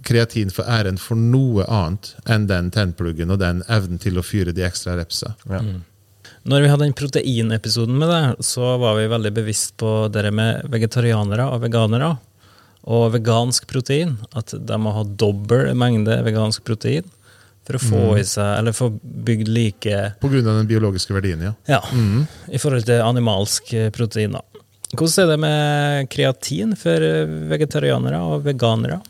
kreatin 0.05 0.51
få 0.53 0.61
æren 0.69 0.99
for 1.01 1.17
noe 1.17 1.65
annet 1.65 2.11
enn 2.29 2.45
den 2.49 2.67
tennpluggen 2.73 3.33
og 3.33 3.39
den 3.41 3.63
evnen 3.73 3.97
til 4.01 4.19
å 4.19 4.25
fyre 4.25 4.53
de 4.53 4.65
ekstra 4.67 4.93
repsa. 4.99 5.33
Ja. 5.49 5.63
Når 6.47 6.61
vi 6.61 6.69
hadde 6.69 6.85
den 6.85 6.95
proteinepisoden 6.95 7.97
med 7.97 8.11
deg, 8.13 8.43
så 8.45 8.75
var 8.77 8.99
vi 8.99 9.09
veldig 9.09 9.31
bevisst 9.33 9.73
på 9.81 9.95
det 10.13 10.29
med 10.29 10.69
vegetarianere 10.71 11.49
og 11.49 11.63
veganere. 11.65 12.11
Og 12.87 13.09
vegansk 13.17 13.65
protein. 13.67 14.13
At 14.37 14.53
de 14.53 14.77
må 14.79 14.93
ha 14.95 15.01
dobbel 15.03 15.73
mengde 15.75 16.21
vegansk 16.27 16.63
protein 16.67 17.09
for 17.67 17.75
å 17.75 17.81
få 17.83 18.03
i 18.15 18.23
seg, 18.23 18.61
eller 18.61 18.77
få 18.77 18.93
bygd 19.01 19.49
like 19.51 20.03
På 20.21 20.29
grunn 20.31 20.45
av 20.47 20.61
den 20.61 20.69
biologiske 20.69 21.11
verdien, 21.17 21.41
ja. 21.49 21.55
Ja, 21.67 21.81
i 22.47 22.61
forhold 22.61 22.85
til 22.87 23.03
animalsk 23.03 23.73
protein. 23.97 24.37
da. 24.37 24.56
Hvordan 24.93 25.23
er 25.23 25.31
det 25.31 25.39
med 25.43 26.09
kreatin 26.13 26.75
for 26.79 27.03
eh, 27.03 27.33
vegetarianere 27.51 28.21
og 28.23 28.45
veganere? 28.47 29.01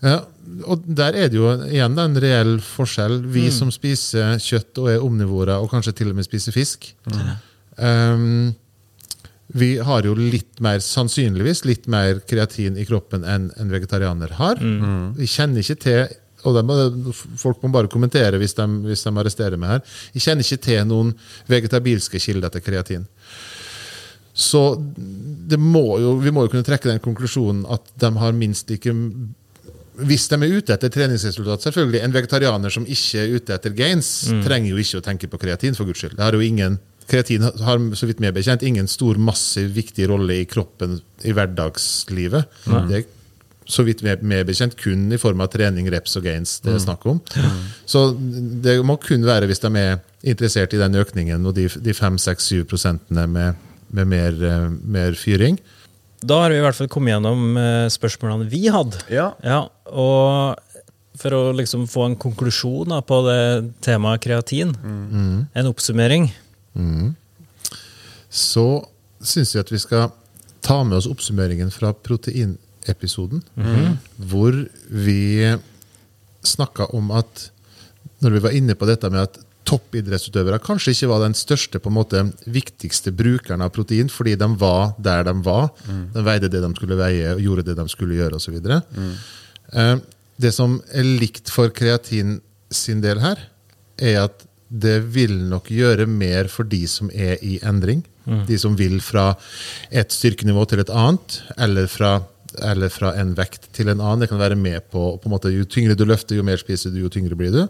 ja. 0.00 0.20
Og 0.66 0.82
der 0.82 1.14
er 1.14 1.28
det 1.30 1.38
jo 1.38 1.50
igjen 1.68 1.98
en 2.00 2.16
reell 2.18 2.56
forskjell. 2.64 3.20
Vi 3.30 3.44
som 3.54 3.68
spiser 3.70 4.34
kjøtt 4.42 4.80
og 4.82 4.88
er 4.90 5.04
omnivorer, 5.04 5.60
og 5.62 5.70
kanskje 5.70 5.92
til 6.00 6.10
og 6.10 6.18
med 6.18 6.26
spiser 6.26 6.52
fisk. 6.56 6.88
Um, 7.76 8.50
vi 9.54 9.70
har 9.78 10.08
jo 10.08 10.16
litt 10.18 10.58
mer, 10.64 10.82
sannsynligvis 10.82 11.62
litt 11.68 11.86
mer 11.90 12.18
kreatin 12.26 12.80
i 12.80 12.86
kroppen 12.88 13.22
enn 13.22 13.48
en 13.62 13.70
vegetarianer 13.70 14.34
har. 14.40 14.58
Vi 15.18 15.30
kjenner 15.30 15.62
ikke 15.62 15.78
til 15.86 16.02
og 16.48 16.56
må, 16.64 16.74
Folk 17.12 17.62
må 17.62 17.68
bare 17.74 17.90
kommentere 17.92 18.38
hvis 18.40 18.54
de, 18.56 18.64
hvis 18.86 19.04
de 19.04 19.10
arresterer 19.12 19.60
meg 19.60 19.74
her. 19.74 19.96
Jeg 20.14 20.24
kjenner 20.24 20.46
ikke 20.46 20.64
til 20.66 20.86
noen 20.88 21.14
vegetabilske 21.50 22.20
kilder 22.22 22.54
til 22.54 22.64
kreatin. 22.64 23.08
Så 24.32 24.62
må 25.58 25.98
jo, 26.02 26.14
vi 26.22 26.30
må 26.34 26.44
jo 26.44 26.52
kunne 26.52 26.66
trekke 26.66 26.90
den 26.90 27.02
konklusjonen 27.02 27.64
at 27.72 27.90
de 28.00 28.10
har 28.20 28.36
minst 28.36 28.70
like 28.70 28.94
hvis 30.06 30.28
de 30.30 30.36
er 30.38 30.54
ute 30.56 30.72
etter 30.72 30.92
treningsresultat, 30.92 31.66
selvfølgelig. 31.66 32.00
En 32.04 32.14
vegetarianer 32.14 32.72
som 32.72 32.86
ikke 32.88 33.20
er 33.20 33.34
ute 33.36 33.52
etter 33.56 33.74
gains, 33.76 34.08
trenger 34.44 34.72
jo 34.72 34.80
ikke 34.80 35.00
å 35.00 35.04
tenke 35.04 35.28
på 35.28 35.40
kreatin, 35.42 35.76
for 35.76 35.88
guds 35.88 36.00
skyld. 36.00 36.16
Det 36.16 36.24
har 36.24 36.36
jo 36.36 36.40
ingen, 36.44 36.78
kreatin 37.10 37.44
har, 37.44 37.82
så 37.98 38.08
vidt 38.08 38.22
meg 38.22 38.32
bekjent, 38.36 38.64
ingen 38.66 38.88
stor, 38.88 39.20
massiv, 39.20 39.72
viktig 39.76 40.08
rolle 40.08 40.40
i 40.40 40.46
kroppen 40.48 41.00
i 41.26 41.34
hverdagslivet. 41.36 42.60
Det 42.88 43.02
er 43.02 43.08
så 43.70 43.84
vidt 43.86 44.02
meg 44.02 44.46
bekjent 44.48 44.76
kun 44.80 45.10
i 45.12 45.18
form 45.20 45.42
av 45.44 45.50
trening, 45.52 45.88
reps 45.92 46.16
og 46.18 46.24
gains 46.26 46.56
det 46.64 46.72
er 46.74 46.82
snakk 46.82 47.04
om. 47.10 47.20
Så 47.86 48.10
det 48.16 48.80
må 48.86 48.96
kun 49.02 49.26
være 49.26 49.50
hvis 49.50 49.62
de 49.62 49.70
er 49.78 50.00
interessert 50.26 50.74
i 50.74 50.80
den 50.80 50.98
økningen 51.00 51.46
og 51.46 51.54
de, 51.56 51.68
de 51.80 51.94
5-6-7 51.96 52.64
prosentene 52.70 53.26
med, 53.30 53.60
med 53.96 54.10
mer, 54.10 54.40
eh, 54.46 54.66
mer 54.70 55.18
fyring. 55.18 55.58
Da 56.20 56.42
har 56.42 56.52
vi 56.52 56.58
i 56.60 56.64
hvert 56.64 56.76
fall 56.76 56.90
kommet 56.92 57.14
gjennom 57.14 57.56
eh, 57.56 57.86
spørsmålene 57.92 58.48
vi 58.50 58.66
hadde. 58.72 59.00
Ja. 59.12 59.30
Ja, 59.44 59.62
og 59.90 60.60
for 61.20 61.36
å 61.36 61.40
liksom 61.56 61.86
få 61.90 62.06
en 62.08 62.18
konklusjon 62.20 62.92
da, 62.92 63.00
på 63.04 63.20
det 63.26 63.40
temaet 63.84 64.22
kreatin, 64.24 64.72
en 65.52 65.68
oppsummering 65.68 66.30
så 68.30 68.64
syns 69.20 69.54
jeg 69.54 69.64
at 69.64 69.72
vi 69.74 69.80
skal 69.82 70.12
ta 70.64 70.78
med 70.86 71.00
oss 71.00 71.08
oppsummeringen 71.10 71.72
fra 71.74 71.90
proteinepisoden, 71.92 73.42
hvor 74.30 74.56
vi 74.88 75.20
snakka 76.46 76.86
om 76.96 77.10
at 77.18 77.50
når 78.20 78.36
vi 78.36 78.42
var 78.46 78.56
inne 78.56 78.76
på 78.78 78.88
dette 78.88 79.10
med 79.12 79.26
at 79.26 79.40
toppidrettsutøvere 79.70 80.58
kanskje 80.62 80.92
ikke 80.96 81.08
var 81.12 81.22
den 81.24 81.36
største, 81.38 81.78
på 81.80 81.90
en 81.92 81.96
måte 81.96 82.22
viktigste 82.50 83.12
brukeren 83.16 83.62
av 83.64 83.70
protein, 83.76 84.10
fordi 84.10 84.34
de 84.40 84.48
var 84.60 84.94
der 84.98 85.24
de 85.30 85.34
var. 85.46 85.70
De 86.14 86.24
veide 86.26 86.50
det 86.50 86.62
de 86.64 86.70
skulle 86.76 86.98
veie, 86.98 87.34
og 87.36 87.40
gjorde 87.46 87.66
det 87.70 87.76
de 87.78 87.86
skulle 87.92 88.18
gjøre, 88.18 88.40
osv. 88.40 88.58
Eh, 89.72 89.96
Det 90.40 90.54
som 90.56 90.78
er 90.96 91.04
likt 91.04 91.50
for 91.52 91.68
kreatin 91.68 92.38
sin 92.72 93.02
del 93.04 93.18
her, 93.20 93.36
er 94.00 94.22
at 94.24 94.46
det 94.70 95.00
vil 95.12 95.34
nok 95.50 95.66
gjøre 95.68 96.06
mer 96.08 96.46
for 96.48 96.64
de 96.64 96.86
som 96.88 97.10
er 97.12 97.36
i 97.44 97.58
endring. 97.66 98.04
De 98.46 98.56
som 98.58 98.76
vil 98.78 99.00
fra 99.02 99.34
et 99.90 100.08
styrkenivå 100.14 100.62
til 100.70 100.80
et 100.80 100.88
annet, 100.94 101.40
eller 101.58 101.86
fra, 101.90 102.22
eller 102.62 102.88
fra 102.88 103.10
en 103.20 103.34
vekt 103.36 103.66
til 103.76 103.88
en 103.90 104.00
annen. 104.00 104.20
Det 104.22 104.28
kan 104.30 104.38
være 104.40 104.56
med 104.56 104.80
på, 104.92 105.18
på 105.20 105.26
en 105.28 105.34
måte, 105.34 105.50
Jo 105.52 105.64
tyngre 105.66 105.96
du 105.98 106.04
løfter, 106.06 106.36
jo 106.38 106.42
mer 106.46 106.56
spiser 106.62 106.90
du, 106.94 107.00
jo 107.02 107.10
tyngre 107.12 107.36
blir 107.36 107.50
du. 107.52 107.66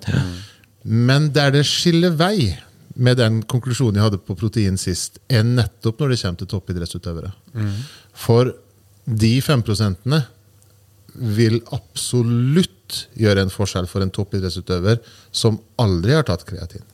Men 0.84 1.30
der 1.34 1.52
det 1.54 1.66
skiller 1.68 2.14
vei 2.16 2.56
med 3.00 3.16
den 3.20 3.42
konklusjonen 3.48 3.96
jeg 4.00 4.06
hadde 4.08 4.20
på 4.24 4.36
protein 4.38 4.76
sist, 4.80 5.18
er 5.28 5.44
nettopp 5.46 6.00
når 6.00 6.12
det 6.12 6.20
kommer 6.22 6.40
til 6.40 6.50
toppidrettsutøvere. 6.54 7.32
For 8.16 8.52
de 9.04 9.32
fem 9.44 9.62
prosentene 9.66 10.22
vil 11.14 11.60
absolutt 11.74 13.06
gjøre 13.18 13.44
en 13.44 13.52
forskjell 13.52 13.86
for 13.90 14.04
en 14.04 14.12
toppidrettsutøver 14.14 15.00
som 15.32 15.58
aldri 15.80 16.16
har 16.16 16.26
tatt 16.28 16.44
kreatin. 16.48 16.84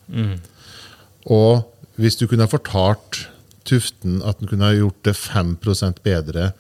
Og 1.33 1.64
hvis 1.96 2.18
du 2.20 2.27
kunne 2.29 2.46
ha 2.46 2.51
fortalt 2.53 3.27
Tuften 3.66 4.20
at 4.22 4.38
han 4.38 4.46
kunne 4.46 4.68
ha 4.68 4.77
gjort 4.77 5.01
det 5.09 5.16
5% 5.18 6.03
bedre 6.05 6.53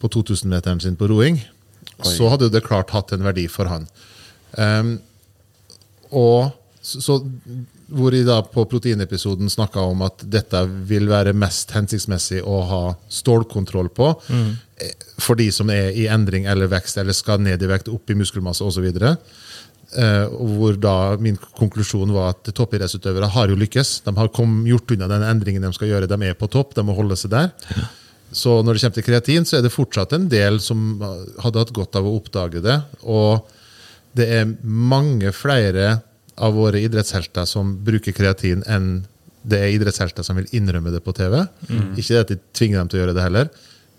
på 0.00 0.08
2000-meteren 0.08 0.80
sin 0.80 0.96
på 0.96 1.10
roing, 1.10 1.36
så 2.02 2.30
hadde 2.32 2.48
det 2.50 2.64
klart 2.64 2.94
hatt 2.94 3.12
en 3.12 3.24
verdi 3.26 3.44
for 3.52 3.68
han. 3.68 3.84
Ehm, 4.56 4.94
og 6.12 6.52
så, 6.82 7.20
hvor 7.94 8.14
jeg 8.14 8.26
da 8.26 8.40
på 8.42 8.64
proteinepisoden 8.66 9.50
snakka 9.52 9.84
om 9.86 10.02
at 10.02 10.24
dette 10.26 10.64
vil 10.88 11.06
være 11.10 11.34
mest 11.38 11.70
hensiktsmessig 11.76 12.40
å 12.42 12.56
ha 12.66 12.82
stålkontroll 13.06 13.92
på 13.94 14.08
mm. 14.26 14.48
for 15.22 15.38
de 15.38 15.46
som 15.54 15.70
er 15.70 15.94
i 15.94 16.08
endring 16.10 16.48
eller 16.50 16.70
vekst, 16.72 16.98
eller 16.98 17.14
skal 17.14 17.42
ned 17.44 17.62
i 17.62 17.70
vekt, 17.70 17.92
opp 17.92 18.10
i 18.10 18.18
muskelmasse 18.18 18.66
osv. 18.66 18.88
Uh, 19.92 20.26
og 20.34 20.52
hvor 20.56 20.82
da 20.82 20.96
min 21.22 21.38
konklusjon 21.60 22.10
var 22.16 22.32
at 22.32 22.50
toppidrettsutøvere 22.50 23.30
har 23.30 23.52
jo 23.52 23.62
lykkes. 23.62 24.00
De 24.08 24.18
har 24.18 24.34
kom, 24.34 24.62
gjort 24.66 24.96
unna 24.96 25.10
den 25.14 25.26
endringen 25.28 25.62
de 25.62 25.72
skal 25.76 25.92
gjøre. 25.92 26.10
De 26.10 26.18
er 26.26 26.38
på 26.38 26.50
topp, 26.50 26.74
de 26.74 26.86
må 26.88 26.98
holde 26.98 27.18
seg 27.20 27.36
der. 27.36 27.52
Så 28.32 28.58
når 28.64 28.74
det 28.74 28.82
kommer 28.82 28.98
til 28.98 29.06
kreatin, 29.06 29.46
så 29.46 29.58
er 29.58 29.66
det 29.66 29.74
fortsatt 29.74 30.16
en 30.16 30.26
del 30.32 30.58
som 30.64 30.96
hadde 30.98 31.62
hatt 31.62 31.74
godt 31.76 31.98
av 32.00 32.08
å 32.08 32.16
oppdage 32.16 32.64
det. 32.64 32.80
Og 33.04 33.60
det 34.18 34.26
er 34.38 34.50
mange 34.62 35.32
flere 35.36 36.00
av 36.42 36.54
våre 36.56 36.80
idrettshelter 36.80 37.46
som 37.48 37.74
bruker 37.84 38.14
kreatin, 38.16 38.62
enn 38.66 39.04
det 39.42 39.58
er 39.58 39.74
idrettshelter 39.74 40.24
som 40.26 40.38
vil 40.38 40.48
innrømme 40.54 40.92
det 40.94 41.02
på 41.04 41.14
TV. 41.16 41.40
Ikke 41.98 42.08
det 42.14 42.20
at 42.22 42.32
de 42.32 42.38
tvinger 42.54 42.78
dem 42.82 42.90
til 42.92 43.00
å 43.00 43.02
gjøre 43.02 43.16
det 43.16 43.24
heller. 43.26 43.48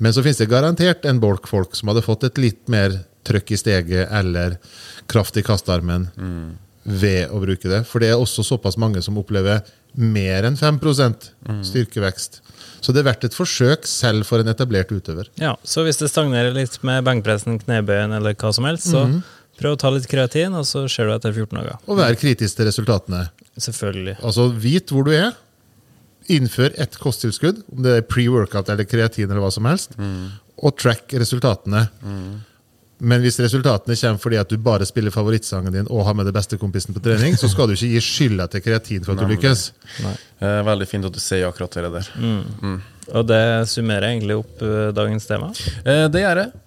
Men 0.04 0.14
så 0.16 0.24
finnes 0.24 0.40
det 0.42 0.50
garantert 0.52 1.06
en 1.06 1.20
bolk 1.22 1.48
folk 1.48 1.76
som 1.78 1.92
hadde 1.92 2.04
fått 2.06 2.24
et 2.28 2.40
litt 2.42 2.64
mer 2.72 3.02
trøkk 3.28 3.54
i 3.56 3.60
steget 3.60 4.12
eller 4.12 4.58
kraft 5.12 5.38
i 5.40 5.44
kastarmen 5.46 6.10
ved 6.84 7.32
å 7.32 7.40
bruke 7.44 7.70
det. 7.72 7.84
For 7.88 8.04
det 8.04 8.12
er 8.12 8.20
også 8.20 8.44
såpass 8.44 8.80
mange 8.82 9.04
som 9.06 9.20
opplever 9.20 9.62
mer 9.96 10.48
enn 10.48 10.58
5% 10.60 11.30
styrkevekst. 11.70 12.42
Så 12.84 12.92
det 12.92 13.04
er 13.04 13.08
verdt 13.12 13.28
et 13.30 13.38
forsøk 13.38 13.86
selv 13.88 14.28
for 14.28 14.44
en 14.44 14.52
etablert 14.52 14.92
utøver. 14.92 15.30
Ja, 15.40 15.54
Så 15.64 15.86
hvis 15.86 16.02
det 16.02 16.10
stagnerer 16.12 16.52
litt 16.56 16.76
med 16.84 17.06
benkpressen, 17.08 17.62
knebøyen 17.62 18.12
eller 18.18 18.36
hva 18.36 18.52
som 18.56 18.68
helst, 18.68 18.90
så 18.92 19.06
prøv 19.60 19.76
å 19.76 19.80
ta 19.80 19.92
litt 19.94 20.08
kreatin, 20.10 20.56
og 20.58 20.66
så 20.68 20.86
ser 20.92 21.10
du 21.10 21.16
etter 21.16 21.34
14 21.34 21.60
dager. 21.60 21.80
Og 21.88 22.00
vær 22.00 22.16
kritisk 22.20 22.58
til 22.60 22.70
resultatene. 22.70 23.26
Selvfølgelig. 23.62 24.18
Altså, 24.26 24.48
Vit 24.64 24.94
hvor 24.94 25.06
du 25.08 25.14
er. 25.16 25.34
Innfør 26.32 26.72
ett 26.80 26.96
kosttilskudd, 27.02 27.66
om 27.74 27.84
det 27.84 27.98
er 28.00 28.08
pre-workout 28.08 28.70
eller 28.72 28.88
kreatin, 28.88 29.28
eller 29.28 29.44
hva 29.44 29.52
som 29.52 29.68
helst, 29.68 29.98
og 30.00 30.78
track 30.80 31.12
resultatene. 31.20 31.82
Men 33.04 33.20
hvis 33.20 33.36
resultatene 33.44 33.98
kommer 34.00 34.22
fordi 34.24 34.38
at 34.40 34.52
du 34.54 34.56
bare 34.64 34.86
spiller 34.88 35.12
favorittsangen 35.12 35.74
din 35.76 35.90
og 35.92 36.06
har 36.08 36.16
med 36.16 36.30
det 36.30 36.34
beste 36.38 36.56
kompisen 36.62 36.96
på 36.96 37.02
trening, 37.04 37.36
så 37.36 37.50
skal 37.52 37.68
du 37.68 37.76
ikke 37.76 37.90
gi 37.92 38.02
skylda 38.06 38.48
til 38.54 38.64
kreatin 38.64 39.04
for 39.04 39.18
at 39.18 39.26
du 39.26 39.34
lykkes. 39.34 39.64
Eh, 40.40 40.60
veldig 40.64 40.88
fint 40.88 41.10
at 41.10 41.16
du 41.16 41.20
sier 41.20 41.50
akkurat 41.50 41.76
det 41.76 41.92
der. 41.98 42.12
Og 43.12 43.28
det 43.28 43.44
summerer 43.68 44.14
egentlig 44.14 44.38
opp 44.40 44.64
eh, 44.64 44.94
dagens 44.96 45.28
tema. 45.28 45.52
Eh, 45.84 46.06
det 46.14 46.24
gjør 46.24 46.46
jeg. 46.46 46.63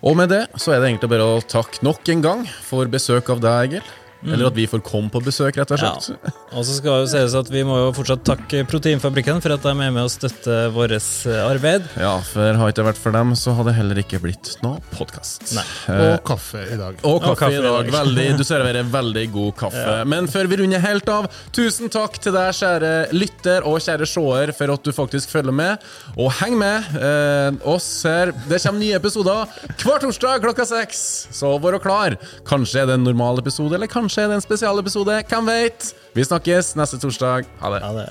Og 0.00 0.16
med 0.16 0.30
det 0.32 0.46
så 0.56 0.72
er 0.72 0.80
det 0.80 0.94
egentlig 0.94 1.10
bare 1.12 1.26
å 1.28 1.40
takke 1.44 1.82
nok 1.84 2.08
en 2.08 2.22
gang 2.24 2.44
for 2.64 2.88
besøk 2.88 3.28
av 3.32 3.42
deg, 3.44 3.74
Egil. 3.74 3.90
Eller 4.26 4.50
at 4.50 4.56
vi 4.56 4.66
får 4.68 4.82
komme 4.84 5.08
på 5.12 5.20
besøk, 5.24 5.56
rett 5.56 5.70
og 5.72 5.78
Ja. 5.80 5.94
slett. 6.00 6.34
Og 6.56 6.64
så 6.66 6.74
skal 6.80 7.04
det 7.04 7.10
sies 7.12 7.34
at 7.38 7.48
vi 7.52 7.62
må 7.64 7.76
jo 7.78 7.90
fortsatt 7.94 8.24
takke 8.26 8.64
Proteinfabrikken 8.66 9.38
for 9.40 9.54
at 9.54 9.62
de 9.62 9.70
er 9.70 9.92
med 9.94 10.02
og 10.02 10.10
støtter 10.10 10.72
vårt 10.74 10.92
eh, 10.98 11.38
arbeid. 11.46 11.84
Ja, 11.96 12.16
for 12.26 12.58
har 12.58 12.72
ikke 12.72 12.84
vært 12.88 12.98
for 12.98 13.14
dem, 13.14 13.30
så 13.38 13.54
hadde 13.54 13.70
det 13.70 13.76
heller 13.78 14.00
ikke 14.02 14.18
blitt 14.20 14.50
noe 14.64 14.80
podkast. 14.96 15.52
Og 15.94 16.16
kaffe 16.26 16.64
i 16.74 16.76
dag. 16.80 16.98
Og 17.06 17.20
kaffe, 17.22 17.36
kaffe 17.44 17.54
i 17.54 17.60
i 17.60 17.62
dag. 17.62 17.76
dag. 17.86 17.92
Veldig, 17.94 18.26
du 18.40 18.44
serverer 18.48 18.88
veldig 18.90 19.24
god 19.36 19.54
kaffe. 19.62 19.94
Men 20.10 20.26
før 20.32 20.50
vi 20.50 20.58
runder 20.60 20.82
helt 20.82 21.08
av, 21.14 21.30
tusen 21.54 21.92
takk 21.94 22.18
til 22.18 22.34
deg, 22.34 22.50
kjære 22.58 22.92
lytter 23.14 23.68
og 23.70 23.78
kjære 23.86 24.10
seer, 24.10 24.52
for 24.58 24.74
at 24.74 24.82
du 24.82 24.90
faktisk 24.96 25.30
følger 25.30 25.54
med. 25.54 25.86
Og 26.18 26.34
heng 26.40 26.58
med 26.58 26.90
eh, 26.98 27.54
oss 27.70 27.88
her. 28.10 28.34
Det 28.50 28.58
kommer 28.66 28.82
nye 28.82 28.98
episoder 28.98 29.46
hver 29.84 30.02
torsdag 30.02 30.42
klokka 30.42 30.66
seks. 30.66 31.06
Så 31.30 31.54
vær 31.62 31.78
klar. 31.80 32.18
Kanskje 32.50 32.82
er 32.82 32.90
det 32.90 32.98
en 32.98 33.06
normal 33.06 33.38
episode, 33.38 33.78
eller 33.78 33.86
kanskje 33.86 34.09
det 34.16 34.34
en 34.34 34.40
spesialepisode. 34.40 35.22
Hvem 35.28 35.46
vet? 35.46 35.94
Vi 36.14 36.24
snakkes 36.24 36.74
neste 36.76 36.98
torsdag. 36.98 37.46
Ha 37.60 37.74
det. 37.74 37.82
Ha 37.84 37.92
det 37.94 38.08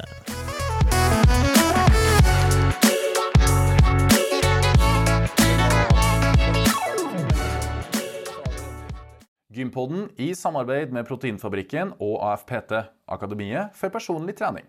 Gympodden 9.60 10.10
i 10.16 10.32
samarbeid 10.38 10.94
med 10.96 11.08
Proteinfabrikken 11.10 11.92
og 12.00 12.22
AFPT, 12.24 12.78
Akademiet 13.12 13.76
for 13.76 13.92
personlig 13.92 14.38
trening. 14.40 14.64